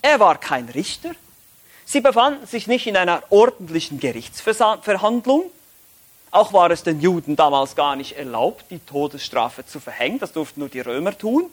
[0.00, 1.10] Er war kein Richter.
[1.86, 5.50] Sie befanden sich nicht in einer ordentlichen Gerichtsverhandlung.
[6.30, 10.18] Auch war es den Juden damals gar nicht erlaubt, die Todesstrafe zu verhängen.
[10.18, 11.50] Das durften nur die Römer tun.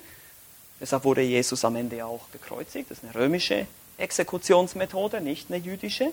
[0.80, 2.90] Deshalb wurde Jesus am Ende auch gekreuzigt.
[2.90, 3.68] Das ist eine römische
[3.98, 6.12] Exekutionsmethode, nicht eine jüdische.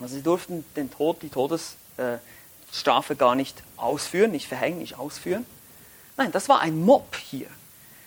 [0.00, 5.46] Also sie durften den Tod, die Todesstrafe gar nicht ausführen, nicht verhängen, nicht ausführen.
[6.16, 7.46] Nein, das war ein Mob hier,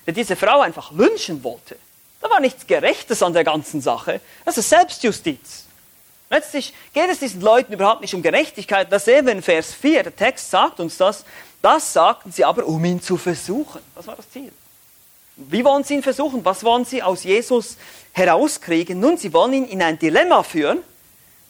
[0.05, 1.77] der diese Frau einfach lynchen wollte.
[2.25, 4.19] Da war nichts Gerechtes an der ganzen Sache.
[4.45, 5.65] Das ist Selbstjustiz.
[6.31, 8.91] Letztlich geht es diesen Leuten überhaupt nicht um Gerechtigkeit.
[8.91, 10.01] Das sehen wir in Vers 4.
[10.01, 11.23] Der Text sagt uns das.
[11.61, 13.79] Das sagten sie aber, um ihn zu versuchen.
[13.93, 14.51] Das war das Ziel.
[15.35, 16.43] Wie wollen sie ihn versuchen?
[16.43, 17.77] Was wollen sie aus Jesus
[18.13, 18.99] herauskriegen?
[18.99, 20.79] Nun, sie wollen ihn in ein Dilemma führen,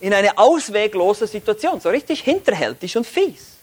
[0.01, 3.53] in eine ausweglose Situation, so richtig hinterhältig und fies.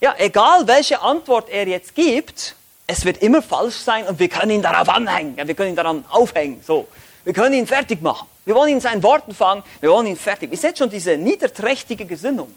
[0.00, 2.56] Ja, egal welche Antwort er jetzt gibt,
[2.88, 6.04] es wird immer falsch sein und wir können ihn darauf anhängen, wir können ihn daran
[6.08, 6.88] aufhängen, so.
[7.22, 8.26] Wir können ihn fertig machen.
[8.46, 10.50] Wir wollen ihn in seinen Worten fangen, wir wollen ihn fertig.
[10.50, 12.52] Ihr seht schon diese niederträchtige Gesinnung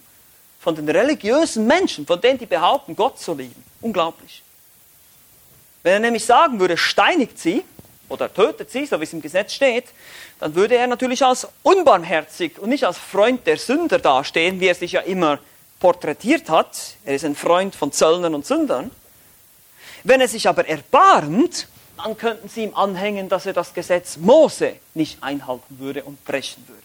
[0.61, 3.61] von den religiösen Menschen, von denen die behaupten, Gott zu lieben.
[3.81, 4.41] Unglaublich.
[5.83, 7.65] Wenn er nämlich sagen würde, steinigt sie
[8.07, 9.85] oder tötet sie, so wie es im Gesetz steht,
[10.39, 14.75] dann würde er natürlich als unbarmherzig und nicht als Freund der Sünder dastehen, wie er
[14.75, 15.39] sich ja immer
[15.81, 16.95] porträtiert hat.
[17.03, 18.91] Er ist ein Freund von Zöllnern und Sündern.
[20.03, 24.77] Wenn er sich aber erbarmt, dann könnten sie ihm anhängen, dass er das Gesetz Mose
[24.93, 26.81] nicht einhalten würde und brechen würde.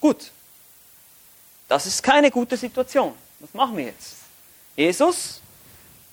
[0.00, 0.30] Gut,
[1.68, 3.14] das ist keine gute Situation.
[3.40, 4.16] Was machen wir jetzt?
[4.76, 5.40] Jesus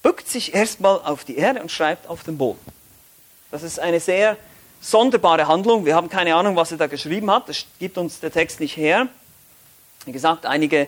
[0.01, 2.59] bückt sich erstmal auf die Erde und schreibt auf den Boden.
[3.51, 4.37] Das ist eine sehr
[4.81, 5.85] sonderbare Handlung.
[5.85, 7.49] Wir haben keine Ahnung, was er da geschrieben hat.
[7.49, 9.07] Das gibt uns der Text nicht her.
[10.05, 10.87] Wie gesagt, einige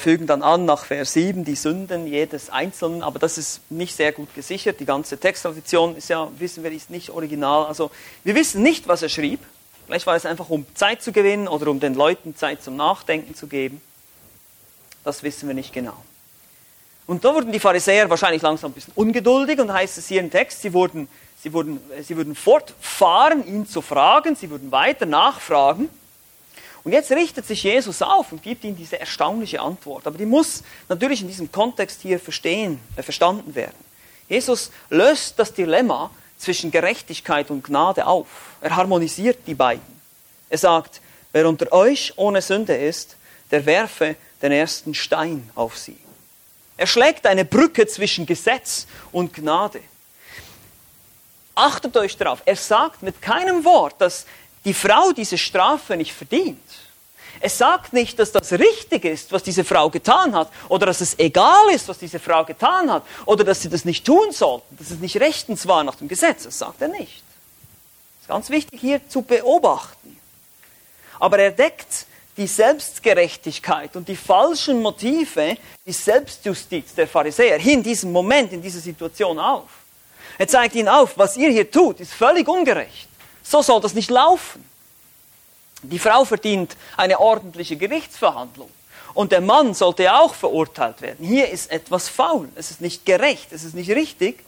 [0.00, 4.12] fügen dann an nach Vers 7 die Sünden jedes Einzelnen, aber das ist nicht sehr
[4.12, 4.80] gut gesichert.
[4.80, 7.64] Die ganze Texttradition ist ja, wissen wir, ist nicht original.
[7.64, 7.90] Also
[8.22, 9.40] wir wissen nicht, was er schrieb.
[9.86, 13.34] Vielleicht war es einfach, um Zeit zu gewinnen oder um den Leuten Zeit zum Nachdenken
[13.34, 13.80] zu geben.
[15.04, 15.96] Das wissen wir nicht genau.
[17.06, 20.30] Und da wurden die Pharisäer wahrscheinlich langsam ein bisschen ungeduldig und heißt es hier im
[20.30, 21.08] Text, sie wurden,
[21.42, 25.88] sie wurden, sie würden fortfahren, ihn zu fragen, sie würden weiter nachfragen.
[26.88, 30.06] Und jetzt richtet sich Jesus auf und gibt ihnen diese erstaunliche Antwort.
[30.06, 33.76] Aber die muss natürlich in diesem Kontext hier verstehen, äh, verstanden werden.
[34.26, 38.26] Jesus löst das Dilemma zwischen Gerechtigkeit und Gnade auf.
[38.62, 40.00] Er harmonisiert die beiden.
[40.48, 43.16] Er sagt, wer unter euch ohne Sünde ist,
[43.50, 45.98] der werfe den ersten Stein auf sie.
[46.78, 49.80] Er schlägt eine Brücke zwischen Gesetz und Gnade.
[51.54, 54.24] Achtet euch darauf, er sagt mit keinem Wort, dass
[54.68, 56.60] die Frau diese Strafe nicht verdient.
[57.40, 61.18] Es sagt nicht, dass das richtig ist, was diese Frau getan hat, oder dass es
[61.18, 64.90] egal ist, was diese Frau getan hat, oder dass sie das nicht tun sollten, dass
[64.90, 66.42] es nicht rechtens war nach dem Gesetz.
[66.42, 67.22] Das sagt er nicht.
[67.22, 70.18] Das ist ganz wichtig hier zu beobachten.
[71.18, 72.04] Aber er deckt
[72.36, 75.56] die Selbstgerechtigkeit und die falschen Motive,
[75.86, 79.70] die Selbstjustiz der Pharisäer hier in diesem Moment, in dieser Situation auf.
[80.36, 83.07] Er zeigt ihnen auf, was ihr hier tut, ist völlig ungerecht.
[83.48, 84.62] So soll das nicht laufen.
[85.82, 88.68] Die Frau verdient eine ordentliche Gerichtsverhandlung.
[89.14, 91.24] Und der Mann sollte auch verurteilt werden.
[91.24, 92.50] Hier ist etwas faul.
[92.56, 93.50] Es ist nicht gerecht.
[93.52, 94.44] Es ist nicht richtig.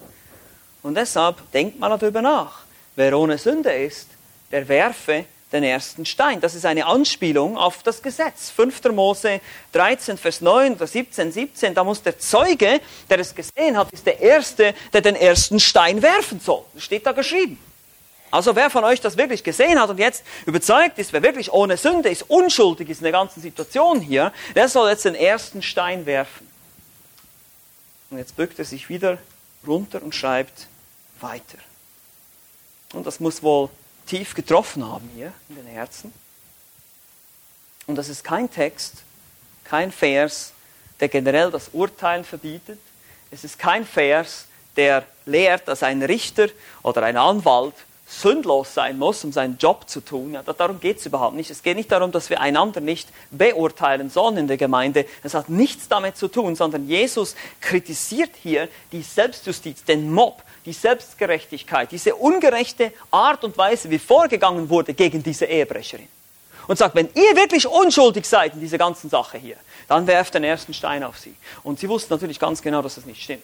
[0.83, 2.65] Und deshalb denkt mal darüber nach.
[2.95, 4.09] Wer ohne Sünde ist,
[4.51, 6.41] der werfe den ersten Stein.
[6.43, 8.51] Das ist eine Anspielung auf das Gesetz.
[8.51, 8.85] 5.
[8.93, 9.41] Mose
[9.73, 11.75] 13, Vers 9 oder 17, 17.
[11.75, 16.03] Da muss der Zeuge, der es gesehen hat, ist der Erste, der den ersten Stein
[16.03, 16.65] werfen soll.
[16.75, 17.59] Das steht da geschrieben.
[18.31, 21.77] Also wer von euch das wirklich gesehen hat und jetzt überzeugt ist, wer wirklich ohne
[21.77, 26.07] Sünde ist, unschuldig ist in der ganzen Situation hier, der soll jetzt den ersten Stein
[26.07, 26.49] werfen.
[28.11, 29.19] Und jetzt bückt er sich wieder
[29.67, 30.69] runter und schreibt
[31.21, 31.59] weiter.
[32.93, 33.69] Und das muss wohl
[34.07, 36.13] tief getroffen haben hier in den Herzen.
[37.87, 39.03] Und das ist kein Text,
[39.65, 40.53] kein Vers,
[41.01, 42.79] der generell das Urteilen verbietet.
[43.31, 46.49] Es ist kein Vers, der lehrt, dass ein Richter
[46.83, 47.75] oder ein Anwalt
[48.11, 50.33] sündlos sein muss, um seinen Job zu tun.
[50.33, 51.49] Ja, darum geht es überhaupt nicht.
[51.49, 55.07] Es geht nicht darum, dass wir einander nicht beurteilen sollen in der Gemeinde.
[55.23, 60.73] Es hat nichts damit zu tun, sondern Jesus kritisiert hier die Selbstjustiz, den Mob, die
[60.73, 66.09] Selbstgerechtigkeit, diese ungerechte Art und Weise, wie vorgegangen wurde gegen diese Ehebrecherin.
[66.67, 69.57] Und sagt, wenn ihr wirklich unschuldig seid in dieser ganzen Sache hier,
[69.87, 71.35] dann werft den ersten Stein auf sie.
[71.63, 73.43] Und sie wussten natürlich ganz genau, dass das nicht stimmt.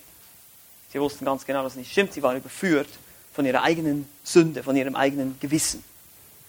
[0.93, 2.13] Sie wussten ganz genau, dass das nicht stimmt.
[2.13, 2.89] Sie waren überführt
[3.37, 5.85] von ihrer eigenen Sünde, von ihrem eigenen Gewissen.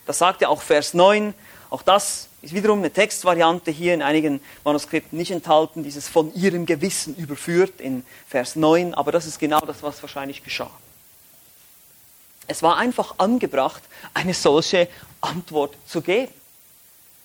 [0.06, 1.34] Das sagt ja auch Vers 9.
[1.70, 6.66] Auch das ist wiederum eine Textvariante hier in einigen Manuskripten nicht enthalten, dieses von ihrem
[6.66, 10.72] Gewissen überführt in Vers 9, aber das ist genau das, was wahrscheinlich geschah.
[12.48, 13.84] Es war einfach angebracht,
[14.14, 14.88] eine solche
[15.20, 16.32] Antwort zu geben.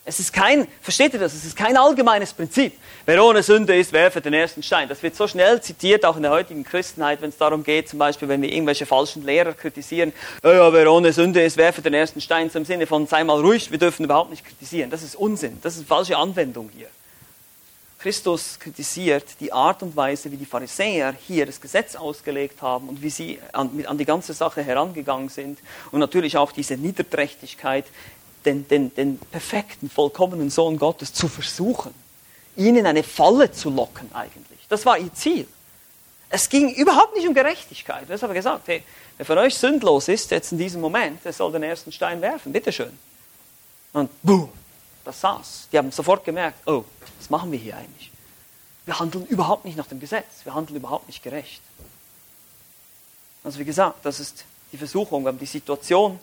[0.05, 1.33] Es ist kein, versteht ihr das?
[1.33, 2.73] Es ist kein allgemeines Prinzip.
[3.07, 4.89] Wer ohne Sünde ist, werfe den ersten Stein.
[4.89, 8.01] Das wird so schnell zitiert, auch in der heutigen Christenheit, wenn es darum geht, zum
[8.01, 11.95] Beispiel, wenn wir irgendwelche falschen Lehrer kritisieren, ja, ja, wer ohne Sünde ist, werfe den
[11.95, 14.91] ersten Stein, im Sinne von, sei mal ruhig, wir dürfen überhaupt nicht kritisieren.
[14.91, 15.59] Das ist Unsinn.
[15.63, 16.89] Das ist falsche Anwendung hier.
[18.01, 23.01] Christus kritisiert die Art und Weise, wie die Pharisäer hier das Gesetz ausgelegt haben und
[23.01, 25.61] wie sie an, an die ganze Sache herangegangen sind
[25.93, 27.85] und natürlich auch diese Niederträchtigkeit,
[28.45, 31.95] den, den, den perfekten, vollkommenen Sohn Gottes zu versuchen,
[32.57, 34.61] ihn in eine Falle zu locken eigentlich.
[34.69, 35.47] Das war ihr Ziel.
[36.29, 38.09] Es ging überhaupt nicht um Gerechtigkeit.
[38.09, 38.83] Er hat gesagt, hey,
[39.17, 42.53] wer von euch sündlos ist jetzt in diesem Moment, der soll den ersten Stein werfen,
[42.53, 42.99] bitteschön.
[43.93, 44.49] Und boom,
[45.05, 45.69] das saß.
[45.71, 46.85] Die haben sofort gemerkt, oh,
[47.19, 48.11] was machen wir hier eigentlich?
[48.87, 51.61] Wir handeln überhaupt nicht nach dem Gesetz, wir handeln überhaupt nicht gerecht.
[53.45, 56.19] Also wie gesagt, das ist die Versuchung, wir haben die Situation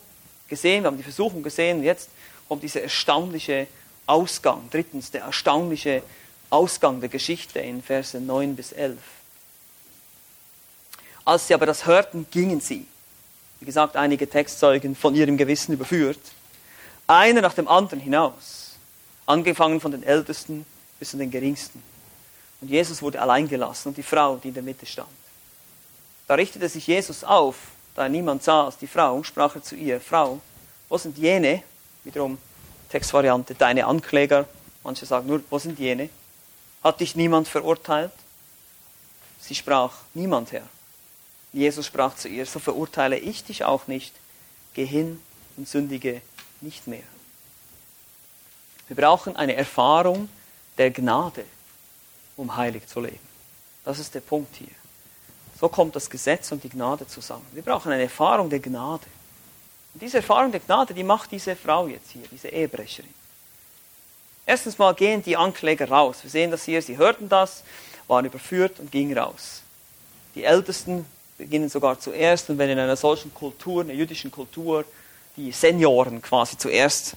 [0.49, 2.09] gesehen, wir haben die Versuchung gesehen, jetzt
[2.47, 3.67] kommt dieser erstaunliche
[4.05, 4.67] Ausgang.
[4.71, 6.03] Drittens, der erstaunliche
[6.49, 8.97] Ausgang der Geschichte in Verse 9 bis 11.
[11.25, 12.87] Als sie aber das hörten, gingen sie,
[13.59, 16.19] wie gesagt, einige Textzeugen von ihrem Gewissen überführt,
[17.05, 18.75] einer nach dem anderen hinaus,
[19.25, 20.65] angefangen von den Ältesten
[20.97, 21.81] bis zu den Geringsten.
[22.61, 25.09] Und Jesus wurde allein gelassen und die Frau, die in der Mitte stand.
[26.27, 27.55] Da richtete sich Jesus auf
[27.95, 30.39] da niemand saß, die Frau, sprach er zu ihr, Frau,
[30.87, 31.63] wo sind jene,
[32.03, 32.37] wiederum
[32.89, 34.47] Textvariante, deine Ankläger,
[34.83, 36.09] manche sagen nur, wo sind jene?
[36.83, 38.11] Hat dich niemand verurteilt?
[39.39, 40.67] Sie sprach, niemand, Herr.
[41.51, 44.13] Jesus sprach zu ihr, so verurteile ich dich auch nicht,
[44.73, 45.21] geh hin
[45.57, 46.21] und sündige
[46.61, 47.03] nicht mehr.
[48.87, 50.29] Wir brauchen eine Erfahrung
[50.77, 51.45] der Gnade,
[52.37, 53.19] um heilig zu leben.
[53.83, 54.78] Das ist der Punkt hier.
[55.60, 57.45] So kommt das Gesetz und die Gnade zusammen.
[57.51, 59.05] Wir brauchen eine Erfahrung der Gnade.
[59.93, 63.14] Und diese Erfahrung der Gnade, die macht diese Frau jetzt hier, diese Ehebrecherin.
[64.45, 66.20] Erstens mal gehen die Ankläger raus.
[66.24, 67.64] Wir sehen das hier, sie hörten das,
[68.07, 69.62] waren überführt und gingen raus.
[70.34, 71.05] Die Ältesten
[71.38, 74.86] beginnen sogar zuerst und wenn in einer solchen Kultur, einer jüdischen Kultur,
[75.36, 77.16] die Senioren quasi zuerst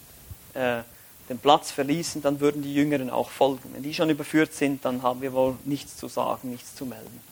[0.55, 0.82] äh,
[1.28, 3.70] den Platz verließen, dann würden die Jüngeren auch folgen.
[3.72, 7.31] Wenn die schon überführt sind, dann haben wir wohl nichts zu sagen, nichts zu melden.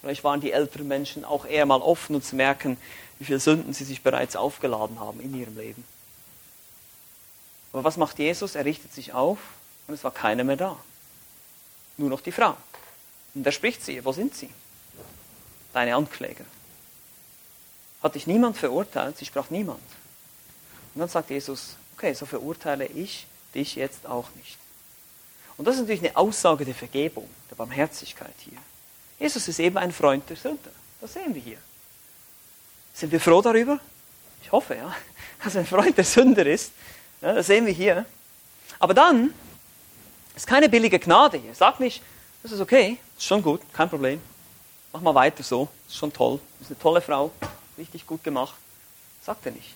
[0.00, 2.78] Vielleicht waren die älteren Menschen auch eher mal offen und zu merken,
[3.18, 5.84] wie viele Sünden sie sich bereits aufgeladen haben in ihrem Leben.
[7.72, 8.54] Aber was macht Jesus?
[8.54, 9.38] Er richtet sich auf
[9.86, 10.76] und es war keiner mehr da.
[11.98, 12.56] Nur noch die Frau.
[13.34, 14.48] Und er spricht ihr, wo sind sie?
[15.72, 16.44] Deine Ankläger.
[18.02, 19.18] Hat dich niemand verurteilt?
[19.18, 19.82] Sie sprach niemand.
[20.94, 24.58] Und dann sagt Jesus, okay, so verurteile ich dich jetzt auch nicht.
[25.56, 28.58] Und das ist natürlich eine Aussage der Vergebung, der Barmherzigkeit hier.
[29.20, 30.70] Jesus ist eben ein Freund der Sünder.
[31.00, 31.58] Das sehen wir hier.
[32.94, 33.78] Sind wir froh darüber?
[34.42, 34.92] Ich hoffe, ja.
[35.44, 36.72] Dass er ein Freund der Sünder ist.
[37.20, 38.06] Ja, das sehen wir hier.
[38.78, 39.32] Aber dann
[40.34, 41.54] ist keine billige Gnade hier.
[41.54, 42.02] Sag nicht,
[42.42, 44.20] das ist okay, ist schon gut, kein Problem.
[44.92, 47.30] mach mal weiter so, ist schon toll, ist eine tolle Frau,
[47.76, 48.54] richtig gut gemacht.
[49.22, 49.74] Sagt er nicht.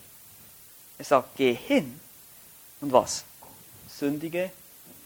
[0.97, 2.01] Er sagt, geh hin
[2.81, 3.25] und was?
[3.89, 4.51] Sündige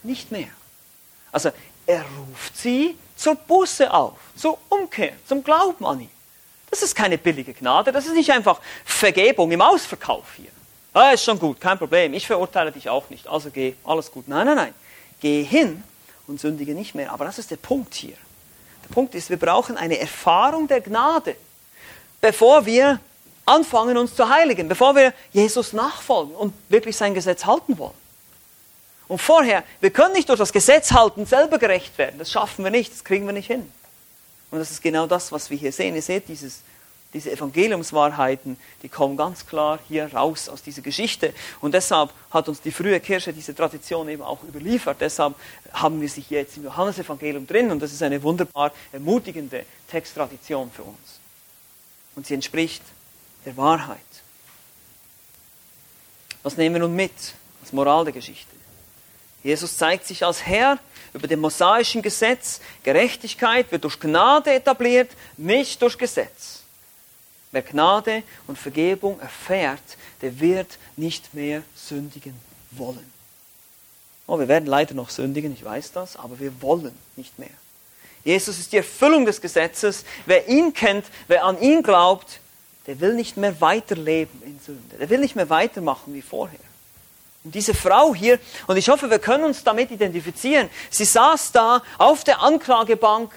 [0.05, 0.49] nicht mehr.
[1.33, 1.51] Also
[1.89, 6.11] er ruft sie zur Buße auf, zur Umkehr, zum Glauben an ihn.
[6.71, 10.51] Das ist keine billige Gnade, das ist nicht einfach Vergebung im Ausverkauf hier.
[10.93, 14.29] Ah, ist schon gut, kein Problem, ich verurteile dich auch nicht, also geh, alles gut.
[14.29, 14.75] Nein, nein, nein.
[15.21, 15.83] Geh hin
[16.27, 17.11] und sündige nicht mehr.
[17.11, 18.17] Aber das ist der Punkt hier.
[18.85, 21.37] Der Punkt ist, wir brauchen eine Erfahrung der Gnade,
[22.21, 23.01] bevor wir
[23.47, 28.08] anfangen, uns zu heiligen, bevor wir Jesus nachfolgen und wirklich sein Gesetz halten wollen.
[29.09, 32.19] Und vorher, wir können nicht durch das Gesetz halten selber gerecht werden.
[32.19, 33.73] Das schaffen wir nicht, das kriegen wir nicht hin.
[34.51, 35.95] Und das ist genau das, was wir hier sehen.
[35.95, 36.61] Ihr seht dieses,
[37.15, 41.33] diese Evangeliumswahrheiten, die kommen ganz klar hier raus aus dieser Geschichte.
[41.61, 44.99] Und deshalb hat uns die frühe Kirche diese Tradition eben auch überliefert.
[45.01, 45.35] Deshalb
[45.73, 47.71] haben wir sie hier jetzt im Johannesevangelium drin.
[47.71, 51.21] Und das ist eine wunderbar ermutigende Texttradition für uns.
[52.15, 52.83] Und sie entspricht
[53.47, 53.99] der Wahrheit.
[56.43, 57.13] Was nehmen wir nun mit
[57.63, 58.58] als Moral der Geschichte?
[59.43, 60.79] Jesus zeigt sich als Herr
[61.15, 62.61] über dem mosaischen Gesetz.
[62.83, 66.63] Gerechtigkeit wird durch Gnade etabliert, nicht durch Gesetz.
[67.51, 69.83] Wer Gnade und Vergebung erfährt,
[70.21, 72.35] der wird nicht mehr sündigen
[72.73, 73.13] wollen.
[74.27, 77.49] Oh, wir werden leider noch sündigen, ich weiß das, aber wir wollen nicht mehr.
[78.25, 80.05] Jesus ist die Erfüllung des Gesetzes.
[80.27, 82.41] Wer ihn kennt, wer an ihn glaubt,
[82.87, 84.97] der will nicht mehr weiterleben in Sünde.
[84.99, 86.59] Der will nicht mehr weitermachen wie vorher.
[87.45, 91.83] Und diese Frau hier, und ich hoffe, wir können uns damit identifizieren, sie saß da
[91.97, 93.33] auf der Anklagebank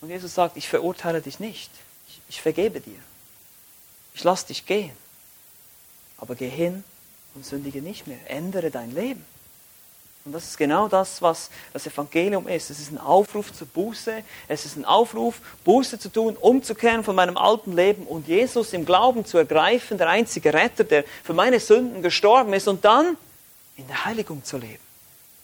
[0.00, 1.70] und Jesus sagt, ich verurteile dich nicht,
[2.08, 2.98] ich, ich vergebe dir,
[4.14, 4.96] ich lasse dich gehen,
[6.18, 6.82] aber geh hin
[7.34, 9.24] und sündige nicht mehr, ändere dein Leben.
[10.24, 12.70] Und das ist genau das, was das Evangelium ist.
[12.70, 14.22] Es ist ein Aufruf zur Buße.
[14.46, 18.84] Es ist ein Aufruf, Buße zu tun, umzukehren von meinem alten Leben und Jesus im
[18.84, 22.68] Glauben zu ergreifen, der einzige Retter, der für meine Sünden gestorben ist.
[22.68, 23.16] Und dann
[23.76, 24.82] in der Heiligung zu leben.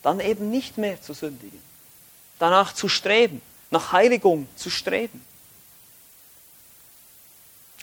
[0.01, 1.59] Dann eben nicht mehr zu sündigen.
[2.37, 5.25] Danach zu streben, nach Heiligung zu streben.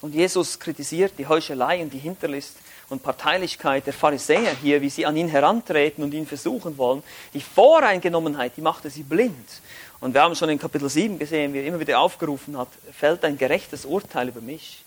[0.00, 2.56] Und Jesus kritisiert die Heuchelei und die Hinterlist
[2.88, 7.02] und Parteilichkeit der Pharisäer hier, wie sie an ihn herantreten und ihn versuchen wollen.
[7.34, 9.60] Die Voreingenommenheit, die machte sie blind.
[10.00, 13.24] Und wir haben schon in Kapitel 7 gesehen, wie er immer wieder aufgerufen hat, fällt
[13.24, 14.84] ein gerechtes Urteil über mich.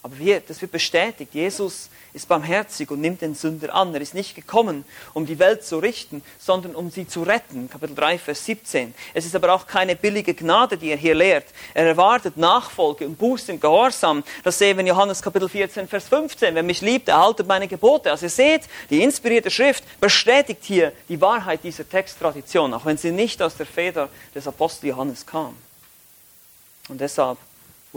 [0.00, 1.34] Aber wir, das wird bestätigt.
[1.34, 3.92] Jesus ist barmherzig und nimmt den Sünder an.
[3.92, 7.68] Er ist nicht gekommen, um die Welt zu richten, sondern um sie zu retten.
[7.68, 8.94] Kapitel 3, Vers 17.
[9.12, 11.46] Es ist aber auch keine billige Gnade, die er hier lehrt.
[11.74, 14.22] Er erwartet Nachfolge und Buße im Gehorsam.
[14.44, 16.54] Das sehen wir in Johannes Kapitel 14, Vers 15.
[16.54, 18.12] Wer mich liebt, erhaltet meine Gebote.
[18.12, 23.10] Also ihr seht, die inspirierte Schrift bestätigt hier die Wahrheit dieser Texttradition, auch wenn sie
[23.10, 25.56] nicht aus der Feder des Apostel Johannes kam.
[26.88, 27.36] Und deshalb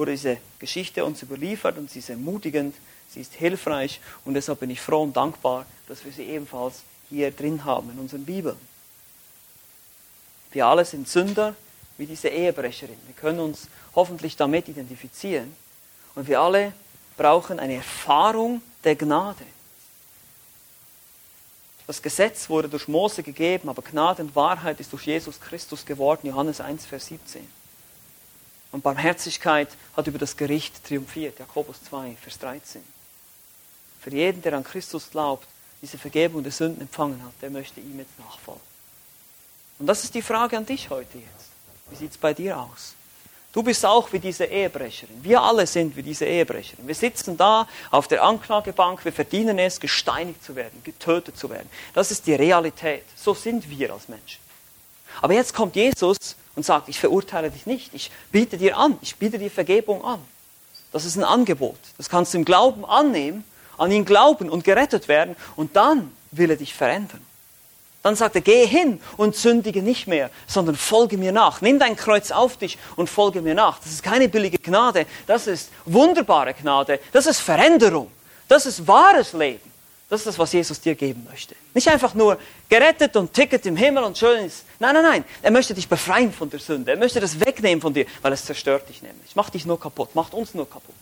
[0.01, 2.73] wurde diese Geschichte uns überliefert und sie ist ermutigend,
[3.07, 7.29] sie ist hilfreich und deshalb bin ich froh und dankbar, dass wir sie ebenfalls hier
[7.29, 8.57] drin haben in unseren Bibeln.
[10.51, 11.55] Wir alle sind Sünder
[11.99, 12.97] wie diese Ehebrecherin.
[13.05, 15.55] Wir können uns hoffentlich damit identifizieren
[16.15, 16.73] und wir alle
[17.15, 19.45] brauchen eine Erfahrung der Gnade.
[21.85, 26.25] Das Gesetz wurde durch Mose gegeben, aber Gnade und Wahrheit ist durch Jesus Christus geworden.
[26.25, 27.60] Johannes 1, Vers 17.
[28.71, 31.39] Und Barmherzigkeit hat über das Gericht triumphiert.
[31.39, 32.81] Jakobus 2, Vers 13.
[33.99, 35.47] Für jeden, der an Christus glaubt,
[35.81, 38.61] diese Vergebung der Sünden empfangen hat, der möchte ihm jetzt nachfolgen.
[39.79, 41.49] Und das ist die Frage an dich heute jetzt.
[41.89, 42.95] Wie sieht es bei dir aus?
[43.53, 45.23] Du bist auch wie diese Ehebrecherin.
[45.23, 46.87] Wir alle sind wie diese Ehebrecherin.
[46.87, 51.69] Wir sitzen da auf der Anklagebank, wir verdienen es, gesteinigt zu werden, getötet zu werden.
[51.93, 53.03] Das ist die Realität.
[53.15, 54.39] So sind wir als Menschen.
[55.21, 56.17] Aber jetzt kommt Jesus
[56.55, 60.19] und sagt, ich verurteile dich nicht, ich biete dir an, ich biete dir Vergebung an.
[60.91, 61.77] Das ist ein Angebot.
[61.97, 63.43] Das kannst du im Glauben annehmen,
[63.77, 67.21] an ihn glauben und gerettet werden und dann will er dich verändern.
[68.03, 71.61] Dann sagt er, geh hin und sündige nicht mehr, sondern folge mir nach.
[71.61, 73.79] Nimm dein Kreuz auf dich und folge mir nach.
[73.79, 78.11] Das ist keine billige Gnade, das ist wunderbare Gnade, das ist Veränderung,
[78.47, 79.70] das ist wahres Leben.
[80.11, 81.55] Das ist das, was Jesus dir geben möchte.
[81.73, 82.37] Nicht einfach nur
[82.67, 84.65] gerettet und Ticket im Himmel und schön ist.
[84.77, 85.25] Nein, nein, nein.
[85.41, 86.91] Er möchte dich befreien von der Sünde.
[86.91, 89.35] Er möchte das wegnehmen von dir, weil es zerstört dich nämlich.
[89.35, 90.93] Macht dich nur kaputt, macht uns nur kaputt.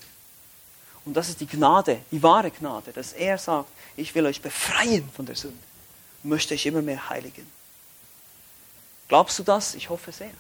[1.06, 5.10] Und das ist die Gnade, die wahre Gnade, dass er sagt, ich will euch befreien
[5.14, 5.58] von der Sünde
[6.24, 7.50] möchte euch immer mehr heiligen.
[9.08, 9.76] Glaubst du das?
[9.76, 10.32] Ich hoffe sehr.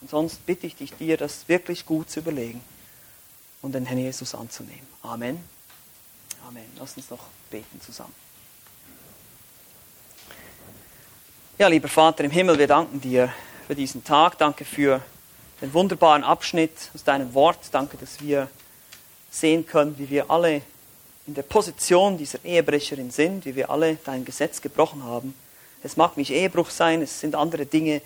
[0.00, 2.60] Und sonst bitte ich dich, dir das wirklich gut zu überlegen
[3.62, 4.86] und den Herrn Jesus anzunehmen.
[5.02, 5.57] Amen.
[6.46, 6.64] Amen.
[6.78, 8.14] Lass uns noch beten zusammen.
[11.58, 13.32] Ja, lieber Vater im Himmel, wir danken dir
[13.66, 14.38] für diesen Tag.
[14.38, 15.02] Danke für
[15.60, 17.58] den wunderbaren Abschnitt aus deinem Wort.
[17.72, 18.48] Danke, dass wir
[19.30, 20.62] sehen können, wie wir alle
[21.26, 25.34] in der Position dieser Ehebrecherin sind, wie wir alle dein Gesetz gebrochen haben.
[25.82, 28.00] Es mag nicht Ehebruch sein, es sind andere Dinge,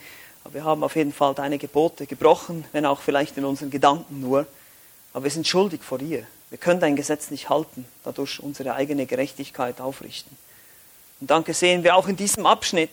[0.45, 4.21] aber wir haben auf jeden Fall deine Gebote gebrochen, wenn auch vielleicht in unseren Gedanken
[4.21, 4.47] nur.
[5.13, 6.27] Aber wir sind schuldig vor dir.
[6.53, 10.37] Wir können dein Gesetz nicht halten, dadurch unsere eigene Gerechtigkeit aufrichten.
[11.19, 12.91] Und danke sehen wir auch in diesem Abschnitt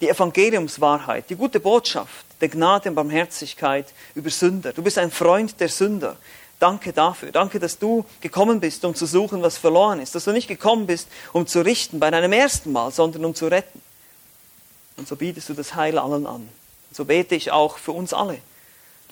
[0.00, 4.72] die Evangeliumswahrheit, die gute Botschaft der Gnade und Barmherzigkeit über Sünder.
[4.72, 6.16] Du bist ein Freund der Sünder.
[6.60, 7.32] Danke dafür.
[7.32, 10.14] Danke, dass du gekommen bist, um zu suchen, was verloren ist.
[10.14, 13.48] Dass du nicht gekommen bist, um zu richten bei deinem ersten Mal, sondern um zu
[13.48, 13.82] retten.
[14.96, 16.42] Und so bietest du das Heil allen an.
[16.42, 18.38] Und so bete ich auch für uns alle,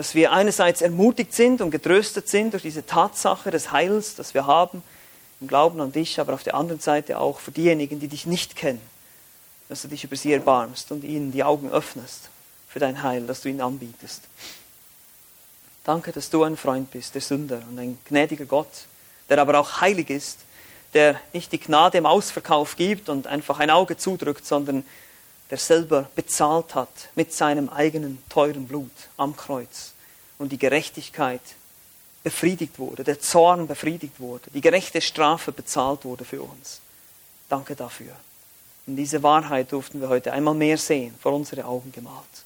[0.01, 4.47] dass wir einerseits ermutigt sind und getröstet sind durch diese Tatsache des Heils, das wir
[4.47, 4.83] haben,
[5.43, 8.57] im Glauben an dich, aber auf der anderen Seite auch für diejenigen, die dich nicht
[8.57, 8.81] kennen,
[9.69, 12.31] dass du dich über sie erbarmst und ihnen die Augen öffnest
[12.67, 14.23] für dein Heil, das du ihnen anbietest.
[15.85, 18.87] Danke, dass du ein Freund bist, der Sünder und ein gnädiger Gott,
[19.29, 20.39] der aber auch heilig ist,
[20.95, 24.83] der nicht die Gnade im Ausverkauf gibt und einfach ein Auge zudrückt, sondern
[25.51, 29.93] der selber bezahlt hat mit seinem eigenen teuren Blut am Kreuz
[30.39, 31.41] und die Gerechtigkeit
[32.23, 36.81] befriedigt wurde, der Zorn befriedigt wurde, die gerechte Strafe bezahlt wurde für uns.
[37.49, 38.13] Danke dafür.
[38.87, 42.45] Und diese Wahrheit durften wir heute einmal mehr sehen, vor unsere Augen gemalt.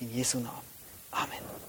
[0.00, 0.68] In Jesu Namen.
[1.10, 1.67] Amen.